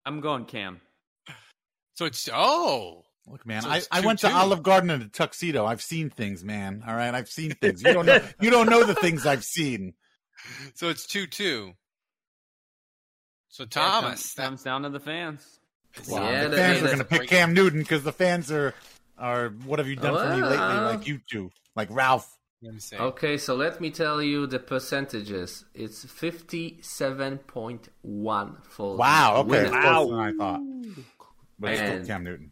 I'm 0.05 0.21
going 0.21 0.45
Cam. 0.45 0.81
So 1.95 2.05
it's 2.05 2.29
oh. 2.33 3.05
Look, 3.27 3.45
man, 3.47 3.61
So 3.63 3.69
I, 3.69 3.77
it's 3.79 3.89
I 3.91 4.01
went 4.01 4.21
to 4.21 4.29
2-2. 4.29 4.35
Olive 4.35 4.63
Garden 4.63 4.89
in 4.91 5.03
a 5.03 5.09
tuxedo. 5.09 5.67
I've 5.67 5.83
seen 5.83 6.09
things, 6.09 6.43
man. 6.43 6.83
All 6.87 6.95
right, 6.95 7.15
I've 7.15 7.29
seen 7.29 7.51
things. 7.53 7.83
You 7.83 7.93
don't 7.93 8.07
know. 8.07 8.21
you 8.41 8.49
don't 8.51 8.71
know 8.71 8.85
the 8.85 8.95
things 8.95 9.27
I've 9.27 9.45
seen. 9.45 9.93
So 10.75 10.89
it's 10.89 11.07
two 11.07 11.27
two. 11.27 11.73
So 13.49 13.65
Yeah, 13.65 13.69
Thomas, 13.71 14.33
comes, 14.35 14.49
comes 14.49 14.63
down 14.63 14.83
to 14.83 14.89
the 14.91 15.01
fans. 15.01 15.58
Wow, 16.09 16.31
Yeah, 16.31 16.49
the 16.49 16.57
fans 16.57 16.83
are 16.83 16.87
going 16.87 16.99
to 16.99 17.05
pick 17.05 17.19
great. 17.21 17.31
Cam 17.31 17.55
Newton 17.55 17.79
because 17.81 18.03
the 18.05 18.13
fans 18.13 18.51
are 18.53 18.75
are. 19.19 19.49
What 19.65 19.79
have 19.79 19.89
you 19.89 19.97
done 19.97 20.15
for 20.15 20.37
me 20.37 20.43
lately? 20.43 20.57
Well. 20.59 20.83
Like 20.85 20.99
uh, 21.01 21.05
you 21.05 21.21
two, 21.31 21.51
like 21.77 21.89
Ralph. 21.91 22.37
let 22.63 22.75
me 22.75 22.81
see. 22.81 22.97
Okay, 22.97 23.37
so 23.39 23.55
let 23.55 23.81
me 23.81 23.91
tell 23.91 24.21
you 24.23 24.47
the 24.47 24.59
percentages. 24.59 25.65
It's 25.75 26.05
57.1 26.05 28.67
for 28.67 28.97
Wow. 28.97 29.37
Okay, 29.39 29.49
winner. 29.51 29.65
it's 29.65 29.77
closer 29.77 30.11
than 30.17 30.21
I 30.21 30.33
thought. 30.33 30.61
But 31.59 31.71
it's 31.73 31.81
still 31.81 32.07
Cam 32.07 32.25
Newton. 32.25 32.51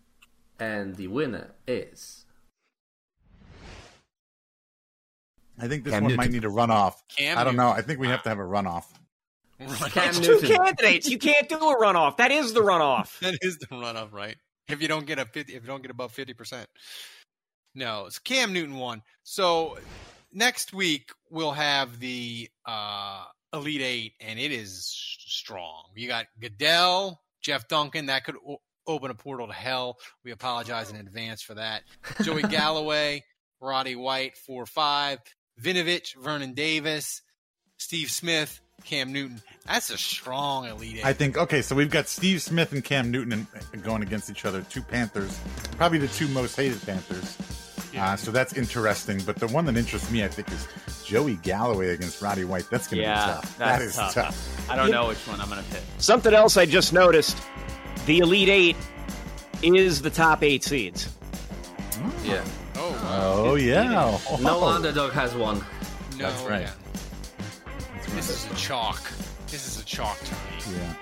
And 0.59 0.97
the 0.97 1.07
winner 1.09 1.55
is 1.67 2.25
I 5.59 5.69
think 5.69 5.85
this 5.85 5.93
Cam 5.93 6.03
one 6.03 6.11
Newton. 6.11 6.17
might 6.25 6.31
need 6.33 6.45
a 6.45 6.49
runoff. 6.49 6.95
Cam 7.17 7.39
I 7.39 7.45
don't 7.45 7.57
know. 7.57 7.71
I 7.71 7.81
think 7.83 7.99
we 8.01 8.09
have 8.09 8.23
to 8.25 8.29
have 8.29 8.39
a 8.39 8.43
runoff. 8.43 8.85
It's 9.59 10.21
two 10.21 10.39
candidates. 10.41 11.09
You 11.09 11.19
can't 11.19 11.49
do 11.49 11.57
a 11.57 11.77
runoff. 11.77 12.19
That 12.19 12.31
is 12.31 12.53
the 12.53 12.61
runoff. 12.61 13.19
That 13.21 13.39
is 13.41 13.59
the 13.59 13.67
runoff, 13.67 14.13
right? 14.13 14.37
If 14.69 14.83
you 14.83 14.89
don't 14.89 15.07
get 15.07 15.19
a 15.19 15.25
50, 15.25 15.55
if 15.55 15.63
you 15.63 15.67
don't 15.67 15.83
get 15.83 15.91
above 15.91 16.13
fifty 16.13 16.35
percent. 16.35 16.69
No, 17.75 18.07
it's 18.07 18.19
Cam 18.19 18.53
Newton 18.53 18.77
won. 18.77 19.03
So 19.23 19.79
next 20.33 20.73
week 20.73 21.11
we'll 21.31 21.53
have 21.53 22.01
the 22.01 22.49
uh, 22.65 23.25
Elite 23.53 23.83
Eight, 23.83 24.13
and 24.21 24.39
it 24.39 24.51
is 24.53 24.85
strong. 25.27 25.85
You 25.95 26.09
got 26.09 26.27
Goodell, 26.41 27.21
Jeff 27.43 27.69
Duncan. 27.69 28.07
That 28.07 28.25
could 28.25 28.37
o- 28.47 28.61
open 28.87 29.11
a 29.11 29.15
portal 29.15 29.47
to 29.47 29.53
hell. 29.53 29.99
We 30.25 30.33
apologize 30.33 30.91
in 30.91 30.97
advance 30.97 31.43
for 31.43 31.55
that. 31.55 31.83
Joey 32.23 32.43
Galloway, 32.49 33.25
Roddy 33.61 33.95
White, 33.97 34.37
four 34.37 34.67
five. 34.67 35.19
Vinovich, 35.63 36.15
Vernon 36.17 36.53
Davis, 36.53 37.23
Steve 37.79 38.11
Smith, 38.11 38.61
Cam 38.85 39.13
Newton. 39.13 39.41
That's 39.67 39.91
a 39.91 39.99
strong 39.99 40.67
Elite 40.67 40.99
Eight. 40.99 41.05
I 41.05 41.13
think 41.13 41.37
okay, 41.37 41.61
so 41.63 41.75
we've 41.75 41.91
got 41.91 42.07
Steve 42.09 42.41
Smith 42.41 42.73
and 42.73 42.85
Cam 42.85 43.11
Newton 43.11 43.47
in, 43.73 43.81
going 43.81 44.03
against 44.03 44.31
each 44.31 44.45
other. 44.45 44.63
Two 44.63 44.83
Panthers, 44.83 45.39
probably 45.77 45.99
the 45.99 46.09
two 46.09 46.29
most 46.29 46.55
hated 46.57 46.81
Panthers. 46.87 47.37
Uh, 47.99 48.15
so 48.15 48.31
that's 48.31 48.53
interesting. 48.53 49.21
But 49.25 49.37
the 49.37 49.47
one 49.49 49.65
that 49.65 49.77
interests 49.77 50.11
me, 50.11 50.23
I 50.23 50.29
think, 50.29 50.51
is 50.53 50.69
Joey 51.05 51.37
Galloway 51.37 51.95
against 51.95 52.21
Roddy 52.21 52.45
White. 52.45 52.69
That's 52.71 52.87
going 52.87 52.99
to 52.99 53.03
Yeah, 53.05 53.27
be 53.27 53.33
tough. 53.33 53.59
that's 53.59 53.79
That 53.79 53.83
is 53.83 53.97
tough. 53.97 54.15
tough. 54.15 54.71
I 54.71 54.77
don't 54.77 54.91
know 54.91 55.09
which 55.09 55.27
one 55.27 55.41
I'm 55.41 55.49
going 55.49 55.65
to 55.65 55.71
pick. 55.71 55.81
Something 55.99 56.35
else 56.35 56.57
I 56.59 56.67
just 56.67 56.93
noticed 56.93 57.39
the 58.05 58.19
Elite 58.19 58.51
Eight 58.51 58.77
is 59.63 60.03
the 60.03 60.11
top 60.11 60.43
eight 60.43 60.63
seeds. 60.63 61.09
yeah. 62.23 62.45
oh, 62.77 63.45
Oh 63.49 63.55
yeah. 63.55 64.19
No 64.41 64.63
underdog 64.65 65.13
has 65.13 65.35
won. 65.35 65.65
no, 66.19 66.31
That's 66.31 66.43
right. 66.45 66.61
yeah. 66.63 66.71
This 68.17 68.31
is 68.31 68.51
a 68.51 68.55
chalk. 68.57 69.03
This 69.49 69.67
is 69.69 69.79
a 69.81 69.85
chalk 69.85 70.19
to 70.21 70.33
me. 70.33 70.79
Yeah. 70.79 70.95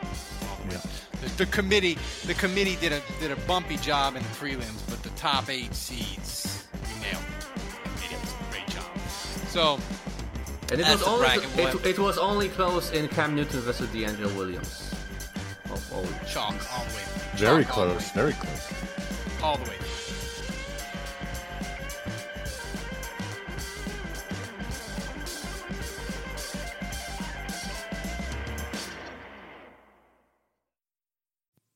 Yeah. 0.70 0.80
The, 1.22 1.28
the 1.36 1.46
committee, 1.46 1.96
the 2.26 2.34
committee 2.34 2.76
did 2.80 2.90
a 2.92 3.00
did 3.20 3.30
a 3.30 3.36
bumpy 3.46 3.76
job 3.76 4.16
in 4.16 4.22
the 4.24 4.28
prelims, 4.30 4.82
but 4.90 5.00
the 5.04 5.10
top 5.10 5.48
eight 5.48 5.72
seeds, 5.74 6.64
we 6.72 7.00
nailed 7.00 7.22
it. 7.22 8.00
They 8.00 8.08
did 8.08 8.18
a 8.18 8.50
great 8.50 8.66
job. 8.66 8.98
So, 9.48 9.78
And 10.72 10.80
it 10.80 10.86
was 10.88 11.02
only 11.04 11.26
bracket 11.26 11.84
it, 11.84 11.86
it 11.86 11.98
was 12.00 12.18
only 12.18 12.48
close 12.48 12.90
in 12.90 13.06
Cam 13.08 13.36
Newton 13.36 13.60
versus 13.60 13.88
DeAngelo 13.90 14.34
Williams. 14.36 14.92
Of 15.66 15.92
all 15.92 16.06
chalk 16.26 16.54
all 16.76 16.84
the 16.84 16.96
way. 16.96 17.02
Very 17.36 17.64
Chalk 17.64 17.78
all 17.78 17.86
the 17.86 17.92
close. 17.92 18.06
way. 18.08 18.22
Very 18.22 18.32
close. 18.32 18.72
All 19.40 19.56
the 19.56 19.70
way. 19.70 19.76